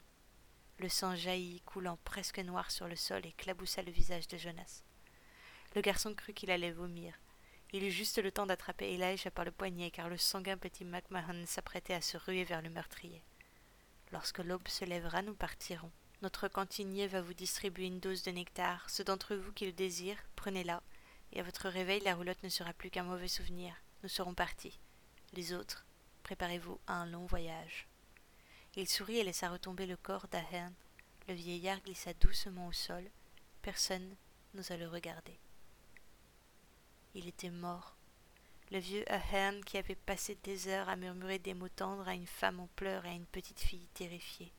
Le 0.79 0.90
sang 0.90 1.16
jaillit, 1.16 1.62
coulant 1.62 1.99
presque 2.05 2.38
noir 2.40 2.71
sur 2.71 2.87
le 2.87 2.97
sol, 2.97 3.25
et 3.25 3.33
claboussa 3.33 3.81
le 3.81 3.92
visage 3.92 4.29
de 4.29 4.37
Jonas. 4.37 4.83
Le 5.74 5.80
garçon 5.80 6.14
crut 6.14 6.35
qu'il 6.35 6.50
allait 6.50 6.72
vomir, 6.72 7.14
il 7.74 7.85
eut 7.85 7.90
juste 7.90 8.22
le 8.22 8.30
temps 8.30 8.44
d'attraper 8.44 8.92
Elijah 8.92 9.30
par 9.30 9.46
le 9.46 9.50
poignet, 9.50 9.90
car 9.90 10.11
le 10.11 10.18
sanguin 10.18 10.58
petit 10.58 10.85
MacMahon 10.85 11.46
s'apprêtait 11.46 11.94
à 11.94 12.02
se 12.02 12.18
ruer 12.18 12.44
vers 12.44 12.61
le 12.61 12.68
meurtrier. 12.68 13.22
Lorsque 14.12 14.40
l'aube 14.40 14.68
se 14.68 14.85
lèvera, 14.85 15.22
nous 15.22 15.35
partirons. 15.35 15.90
Notre 16.20 16.48
cantinier 16.48 17.06
va 17.06 17.22
vous 17.22 17.32
distribuer 17.32 17.87
une 17.87 17.98
dose 17.98 18.22
de 18.24 18.30
nectar. 18.30 18.90
Ceux 18.90 19.04
d'entre 19.04 19.35
vous 19.35 19.52
qui 19.52 19.64
le 19.64 19.72
désirent, 19.72 20.22
prenez-la, 20.37 20.82
et 21.32 21.40
à 21.40 21.42
votre 21.42 21.70
réveil, 21.70 22.00
la 22.00 22.14
roulotte 22.14 22.42
ne 22.42 22.50
sera 22.50 22.74
plus 22.74 22.90
qu'un 22.90 23.04
mauvais 23.04 23.26
souvenir. 23.26 23.74
Nous 24.02 24.11
serons 24.11 24.35
partis. 24.35 24.78
Les 25.32 25.54
autres, 25.54 25.87
préparez-vous 26.24 26.78
à 26.87 26.96
un 26.96 27.06
long 27.06 27.24
voyage. 27.24 27.88
Il 28.76 28.87
sourit 28.87 29.16
et 29.16 29.24
laissa 29.24 29.48
retomber 29.48 29.87
le 29.87 29.96
corps 29.96 30.28
d'Ahern. 30.28 30.74
Le 31.26 31.32
vieillard 31.32 31.80
glissa 31.80 32.12
doucement 32.14 32.68
au 32.68 32.72
sol. 32.72 33.04
Personne 33.62 34.14
n'osa 34.52 34.76
le 34.76 34.88
regarder. 34.88 35.38
Il 37.14 37.29
était 37.29 37.51
mort. 37.51 37.96
Le 38.70 38.79
vieux 38.79 39.05
Ahern 39.12 39.62
qui 39.64 39.77
avait 39.77 39.94
passé 39.94 40.38
des 40.44 40.68
heures 40.68 40.88
à 40.88 40.96
murmurer 40.96 41.38
des 41.38 41.53
mots 41.53 41.68
tendres 41.68 42.09
à 42.09 42.14
une 42.14 42.27
femme 42.27 42.59
en 42.59 42.68
pleurs 42.68 43.05
et 43.05 43.11
à 43.11 43.14
une 43.14 43.27
petite 43.27 43.61
fille 43.61 43.87
terrifiée. 43.92 44.51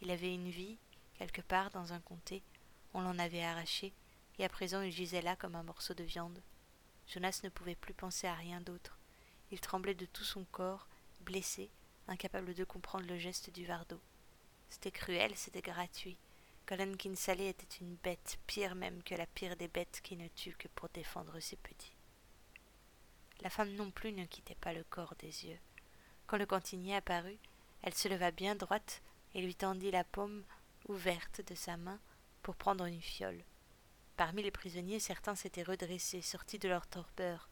Il 0.00 0.12
avait 0.12 0.32
une 0.32 0.50
vie, 0.50 0.78
quelque 1.18 1.42
part 1.42 1.70
dans 1.70 1.92
un 1.92 1.98
comté, 1.98 2.44
on 2.92 3.00
l'en 3.00 3.18
avait 3.18 3.42
arraché, 3.42 3.92
et 4.38 4.44
à 4.44 4.48
présent 4.48 4.82
il 4.82 4.92
gisait 4.92 5.20
là 5.20 5.34
comme 5.34 5.56
un 5.56 5.64
morceau 5.64 5.94
de 5.94 6.04
viande. 6.04 6.40
Jonas 7.08 7.40
ne 7.42 7.48
pouvait 7.48 7.74
plus 7.74 7.94
penser 7.94 8.28
à 8.28 8.34
rien 8.34 8.60
d'autre. 8.60 8.98
Il 9.50 9.60
tremblait 9.60 9.94
de 9.94 10.06
tout 10.06 10.24
son 10.24 10.44
corps, 10.52 10.86
blessé, 11.22 11.70
incapable 12.06 12.54
de 12.54 12.64
comprendre 12.64 13.06
le 13.06 13.18
geste 13.18 13.50
du 13.50 13.66
Vardo. 13.66 14.00
C'était 14.70 14.92
cruel, 14.92 15.32
c'était 15.34 15.60
gratuit. 15.60 16.18
Colin 16.66 16.96
Kinsale 16.96 17.42
était 17.42 17.76
une 17.82 17.96
bête, 17.96 18.38
pire 18.46 18.74
même 18.74 19.02
que 19.02 19.14
la 19.14 19.26
pire 19.26 19.54
des 19.54 19.68
bêtes 19.68 20.00
qui 20.02 20.16
ne 20.16 20.28
tue 20.28 20.54
que 20.54 20.68
pour 20.68 20.88
défendre 20.88 21.38
ses 21.38 21.56
petits. 21.56 21.94
La 23.42 23.50
femme 23.50 23.74
non 23.74 23.90
plus 23.90 24.12
ne 24.12 24.24
quittait 24.24 24.54
pas 24.54 24.72
le 24.72 24.82
corps 24.84 25.14
des 25.18 25.44
yeux. 25.44 25.58
Quand 26.26 26.38
le 26.38 26.46
cantinier 26.46 26.96
apparut, 26.96 27.38
elle 27.82 27.92
se 27.92 28.08
leva 28.08 28.30
bien 28.30 28.54
droite 28.54 29.02
et 29.34 29.42
lui 29.42 29.54
tendit 29.54 29.90
la 29.90 30.04
paume 30.04 30.42
ouverte 30.88 31.42
de 31.46 31.54
sa 31.54 31.76
main 31.76 32.00
pour 32.40 32.56
prendre 32.56 32.86
une 32.86 33.02
fiole. 33.02 33.44
Parmi 34.16 34.42
les 34.42 34.50
prisonniers, 34.50 35.00
certains 35.00 35.34
s'étaient 35.34 35.64
redressés, 35.64 36.22
sortis 36.22 36.58
de 36.58 36.68
leur 36.68 36.86
torpeur. 36.86 37.50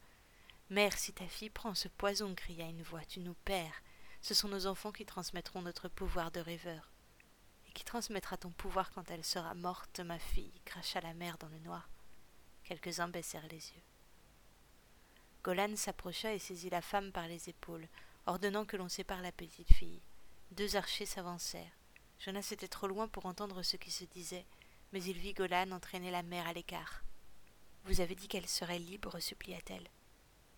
Mère, 0.71 0.97
si 0.97 1.13
ta 1.13 1.27
fille 1.27 1.51
prend 1.51 1.75
ce 1.75 1.87
poison, 1.87 2.33
cria 2.33 2.65
une 2.65 2.81
voix, 2.81 3.05
tu 3.05 3.19
nous 3.19 3.35
perds. 3.45 3.83
Ce 4.23 4.33
sont 4.33 4.47
nos 4.47 4.65
enfants 4.65 4.91
qui 4.91 5.05
transmettront 5.05 5.61
notre 5.61 5.87
pouvoir 5.87 6.31
de 6.31 6.39
rêveur 6.39 6.92
qui 7.73 7.83
transmettra 7.83 8.37
ton 8.37 8.51
pouvoir 8.51 8.91
quand 8.91 9.09
elle 9.11 9.23
sera 9.23 9.53
morte, 9.53 9.99
ma 9.99 10.19
fille, 10.19 10.61
cracha 10.65 11.01
la 11.01 11.13
mère 11.13 11.37
dans 11.37 11.49
le 11.49 11.59
noir. 11.59 11.89
Quelques-uns 12.63 13.07
baissèrent 13.07 13.47
les 13.47 13.71
yeux. 13.71 13.83
Golan 15.43 15.75
s'approcha 15.75 16.33
et 16.33 16.39
saisit 16.39 16.69
la 16.69 16.81
femme 16.81 17.11
par 17.11 17.27
les 17.27 17.49
épaules, 17.49 17.87
ordonnant 18.25 18.65
que 18.65 18.77
l'on 18.77 18.89
sépare 18.89 19.21
la 19.21 19.31
petite 19.31 19.73
fille. 19.73 20.01
Deux 20.51 20.75
archers 20.75 21.05
s'avancèrent. 21.05 21.77
Jonas 22.19 22.49
était 22.51 22.67
trop 22.67 22.87
loin 22.87 23.07
pour 23.07 23.25
entendre 23.25 23.63
ce 23.63 23.75
qui 23.75 23.91
se 23.91 24.05
disait, 24.05 24.45
mais 24.93 25.03
il 25.03 25.17
vit 25.17 25.33
Golan 25.33 25.71
entraîner 25.71 26.11
la 26.11 26.23
mère 26.23 26.47
à 26.47 26.53
l'écart. 26.53 27.03
Vous 27.85 27.99
avez 27.99 28.15
dit 28.15 28.29
qu'elle 28.29 28.47
serait 28.47 28.79
libre, 28.79 29.19
supplia-t-elle. 29.19 29.89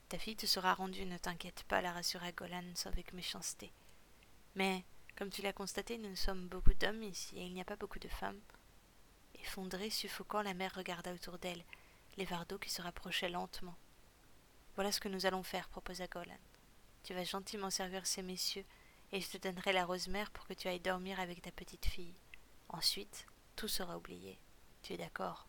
Ta 0.10 0.20
fille 0.20 0.36
te 0.36 0.46
sera 0.46 0.76
rendue, 0.76 1.06
ne 1.06 1.18
t'inquiète 1.18 1.64
pas, 1.64 1.82
la 1.82 1.92
rassura 1.92 2.32
Golan 2.32 2.74
avec 2.86 3.14
méchanceté. 3.14 3.72
Mais 4.54 4.86
comme 5.18 5.30
tu 5.30 5.42
l'as 5.42 5.54
constaté, 5.54 5.98
nous 5.98 6.16
sommes 6.16 6.48
beaucoup 6.48 6.74
d'hommes 6.74 7.04
ici, 7.04 7.38
et 7.38 7.46
il 7.46 7.54
n'y 7.54 7.62
a 7.62 7.66
pas 7.66 7.76
beaucoup 7.76 8.00
de 8.00 8.08
femmes. 8.08 8.40
Effondrée, 9.36 9.90
suffocant, 9.90 10.42
la 10.42 10.54
mère 10.54 10.74
regarda 10.76 11.14
autour 11.14 11.38
d'elle, 11.38 11.64
les 12.18 12.26
Vardos 12.26 12.58
qui 12.58 12.70
se 12.70 12.82
rapprochaient 12.82 13.30
lentement. 13.30 13.76
Voilà 14.76 14.92
ce 14.92 15.00
que 15.00 15.10
nous 15.10 15.26
allons 15.26 15.44
faire, 15.44 15.70
proposa 15.70 16.08
Golan. 16.08 16.38
Tu 17.04 17.14
vas 17.14 17.24
gentiment 17.24 17.70
servir 17.70 18.06
ces 18.06 18.24
messieurs, 18.24 18.66
et 19.12 19.22
je 19.22 19.30
te 19.30 19.38
donnerai 19.38 19.72
la 19.72 19.86
rose 19.86 20.08
mère 20.08 20.32
pour 20.32 20.46
que 20.48 20.54
tu 20.54 20.68
ailles 20.68 20.80
dormir 20.80 21.20
avec 21.20 21.42
ta 21.42 21.52
petite 21.52 21.86
fille. 21.86 22.16
Ensuite, 22.70 23.26
tout 23.56 23.68
sera 23.68 23.98
oublié. 23.98 24.38
Tu 24.82 24.94
es 24.94 24.98
d'accord? 24.98 25.48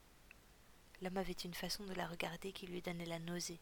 L'homme 1.02 1.16
avait 1.16 1.32
une 1.32 1.54
façon 1.54 1.84
de 1.84 1.94
la 1.94 2.06
regarder 2.06 2.52
qui 2.52 2.66
lui 2.66 2.82
donnait 2.82 3.04
la 3.04 3.18
nausée, 3.18 3.60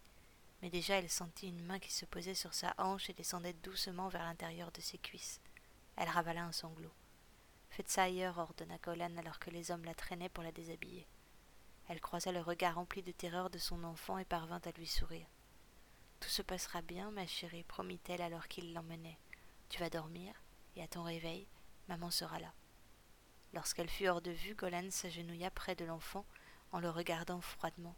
mais 0.61 0.71
déjà 0.71 0.97
elle 0.97 1.11
sentit 1.11 1.49
une 1.49 1.65
main 1.65 1.79
qui 1.79 1.93
se 1.93 2.05
posait 2.05 2.35
sur 2.35 2.55
sa 2.55 2.75
hanche 2.79 3.11
et 3.11 3.15
descendait 3.15 3.55
doucement 3.55 4.09
vers 4.09 4.25
l'intérieur 4.25 4.71
de 4.71 4.81
ses 4.81 4.99
cuisses. 4.99 5.41
Elle 5.97 6.09
ravala 6.09 6.45
un 6.45 6.53
sanglot. 6.53 6.93
Faites 7.71 7.89
ça 7.89 8.05
ailleurs, 8.05 8.39
ordonna 8.39 8.79
Golan 8.79 9.17
alors 9.17 9.39
que 9.39 9.51
les 9.51 9.71
hommes 9.71 9.85
la 9.85 9.95
traînaient 9.95 10.29
pour 10.29 10.45
la 10.45 10.53
déshabiller. 10.53 11.07
Elle 11.89 12.01
croisa 12.01 12.33
le 12.33 12.41
regard 12.41 12.77
rempli 12.77 13.03
de 13.03 13.13
terreur 13.13 13.51
de 13.51 13.59
son 13.59 13.85
enfant 13.85 14.19
et 14.19 14.25
parvint 14.25 14.61
à 14.65 14.71
lui 14.73 14.87
sourire. 14.87 15.27
Tout 16.21 16.29
se 16.29 16.43
passera 16.43 16.83
bien, 16.83 17.11
ma 17.11 17.27
chérie, 17.27 17.65
promit-elle 17.65 18.23
alors 18.23 18.49
qu'il 18.49 18.73
l'emmenait. 18.73 19.19
Tu 19.69 19.81
vas 19.81 19.91
dormir, 19.91 20.35
et 20.77 20.83
à 20.83 20.89
ton 20.89 21.03
réveil, 21.03 21.47
maman 21.89 22.11
sera 22.11 22.39
là. 22.39 22.53
Lorsqu'elle 23.53 23.91
fut 23.91 24.09
hors 24.09 24.23
de 24.23 24.31
vue, 24.31 24.55
Golan 24.55 24.91
s'agenouilla 24.91 25.51
près 25.51 25.75
de 25.75 25.85
l'enfant 25.85 26.25
en 26.73 26.81
le 26.81 26.91
regardant 26.91 27.41
froidement. 27.41 27.95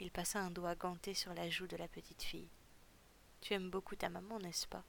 Il 0.00 0.10
passa 0.10 0.40
un 0.40 0.50
doigt 0.50 0.76
ganté 0.76 1.14
sur 1.14 1.34
la 1.34 1.50
joue 1.50 1.66
de 1.66 1.76
la 1.76 1.88
petite 1.88 2.22
fille. 2.22 2.50
Tu 3.40 3.54
aimes 3.54 3.70
beaucoup 3.70 3.96
ta 3.96 4.08
maman, 4.08 4.38
n'est-ce 4.38 4.66
pas? 4.66 4.84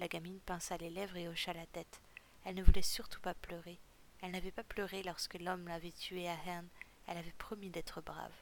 La 0.00 0.08
gamine 0.08 0.40
pinça 0.40 0.78
les 0.78 0.88
lèvres 0.88 1.18
et 1.18 1.28
hocha 1.28 1.52
la 1.52 1.66
tête. 1.66 2.00
Elle 2.46 2.54
ne 2.54 2.62
voulait 2.62 2.80
surtout 2.80 3.20
pas 3.20 3.34
pleurer. 3.34 3.78
Elle 4.22 4.30
n'avait 4.30 4.50
pas 4.50 4.64
pleuré 4.64 5.02
lorsque 5.02 5.34
l'homme 5.34 5.68
l'avait 5.68 5.92
tuée 5.92 6.26
à 6.26 6.38
Herne. 6.46 6.68
Elle 7.06 7.18
avait 7.18 7.34
promis 7.36 7.68
d'être 7.68 8.00
brave. 8.00 8.32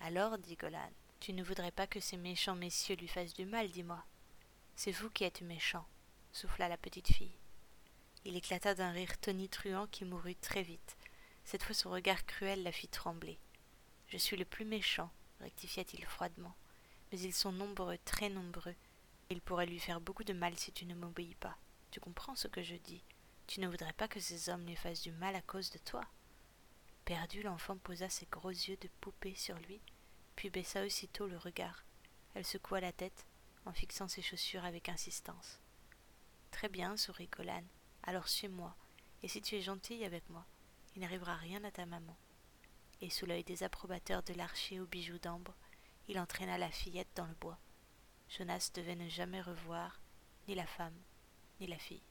Alors, 0.00 0.38
dit 0.38 0.54
Golan, 0.54 0.92
tu 1.18 1.32
ne 1.32 1.42
voudrais 1.42 1.72
pas 1.72 1.88
que 1.88 1.98
ces 1.98 2.16
méchants 2.16 2.54
messieurs 2.54 2.94
lui 2.94 3.08
fassent 3.08 3.34
du 3.34 3.44
mal, 3.44 3.68
dis-moi. 3.72 4.04
C'est 4.76 4.92
vous 4.92 5.10
qui 5.10 5.24
êtes 5.24 5.42
méchant, 5.42 5.84
souffla 6.30 6.68
la 6.68 6.76
petite 6.76 7.12
fille. 7.12 7.34
Il 8.24 8.36
éclata 8.36 8.76
d'un 8.76 8.92
rire 8.92 9.18
tonitruant 9.18 9.88
qui 9.88 10.04
mourut 10.04 10.36
très 10.36 10.62
vite. 10.62 10.96
Cette 11.44 11.64
fois 11.64 11.74
son 11.74 11.90
regard 11.90 12.24
cruel 12.24 12.62
la 12.62 12.70
fit 12.70 12.86
trembler. 12.86 13.40
Je 14.06 14.16
suis 14.16 14.36
le 14.36 14.44
plus 14.44 14.64
méchant, 14.64 15.10
rectifia-t-il 15.40 16.04
froidement. 16.04 16.54
Mais 17.10 17.18
ils 17.18 17.34
sont 17.34 17.50
nombreux, 17.50 17.98
très 18.04 18.28
nombreux. 18.28 18.76
Ils 19.30 19.42
pourraient 19.42 19.66
lui 19.66 19.78
faire 19.78 20.00
beaucoup 20.00 20.24
de 20.24 20.32
mal 20.32 20.58
si 20.58 20.72
tu 20.72 20.86
ne 20.86 20.94
m'obéis 20.94 21.34
pas. 21.34 21.58
Tu 21.90 22.00
comprends 22.00 22.34
ce 22.34 22.48
que 22.48 22.62
je 22.62 22.76
dis. 22.76 23.04
Tu 23.46 23.60
ne 23.60 23.68
voudrais 23.68 23.92
pas 23.92 24.08
que 24.08 24.20
ces 24.20 24.48
hommes 24.48 24.66
lui 24.66 24.76
fassent 24.76 25.02
du 25.02 25.12
mal 25.12 25.34
à 25.36 25.42
cause 25.42 25.70
de 25.70 25.78
toi. 25.78 26.02
Perdu, 27.04 27.42
l'enfant 27.42 27.76
posa 27.76 28.08
ses 28.08 28.26
gros 28.26 28.50
yeux 28.50 28.76
de 28.76 28.88
poupée 29.00 29.34
sur 29.34 29.56
lui, 29.60 29.80
puis 30.36 30.50
baissa 30.50 30.84
aussitôt 30.84 31.26
le 31.26 31.36
regard. 31.36 31.84
Elle 32.34 32.44
secoua 32.44 32.80
la 32.80 32.92
tête, 32.92 33.26
en 33.66 33.72
fixant 33.72 34.08
ses 34.08 34.22
chaussures 34.22 34.64
avec 34.64 34.88
insistance. 34.88 35.60
Très 36.50 36.68
bien, 36.68 36.96
sourit 36.96 37.28
Golan. 37.28 37.64
Alors 38.04 38.28
suis-moi, 38.28 38.74
et 39.22 39.28
si 39.28 39.42
tu 39.42 39.56
es 39.56 39.62
gentille 39.62 40.04
avec 40.04 40.28
moi, 40.30 40.46
il 40.94 41.02
n'arrivera 41.02 41.36
rien 41.36 41.62
à 41.64 41.70
ta 41.70 41.84
maman. 41.84 42.16
Et 43.00 43.10
sous 43.10 43.26
l'œil 43.26 43.44
des 43.44 43.62
approbateurs 43.62 44.22
de 44.22 44.34
l'archer 44.34 44.80
aux 44.80 44.86
bijoux 44.86 45.18
d'ambre, 45.18 45.54
il 46.08 46.18
entraîna 46.18 46.56
la 46.56 46.70
fillette 46.70 47.08
dans 47.14 47.26
le 47.26 47.34
bois. 47.34 47.58
Jonas 48.28 48.70
devait 48.74 48.96
ne 48.96 49.08
jamais 49.08 49.40
revoir 49.40 50.00
ni 50.46 50.54
la 50.54 50.66
femme 50.66 50.96
ni 51.60 51.66
la 51.66 51.78
fille. 51.78 52.02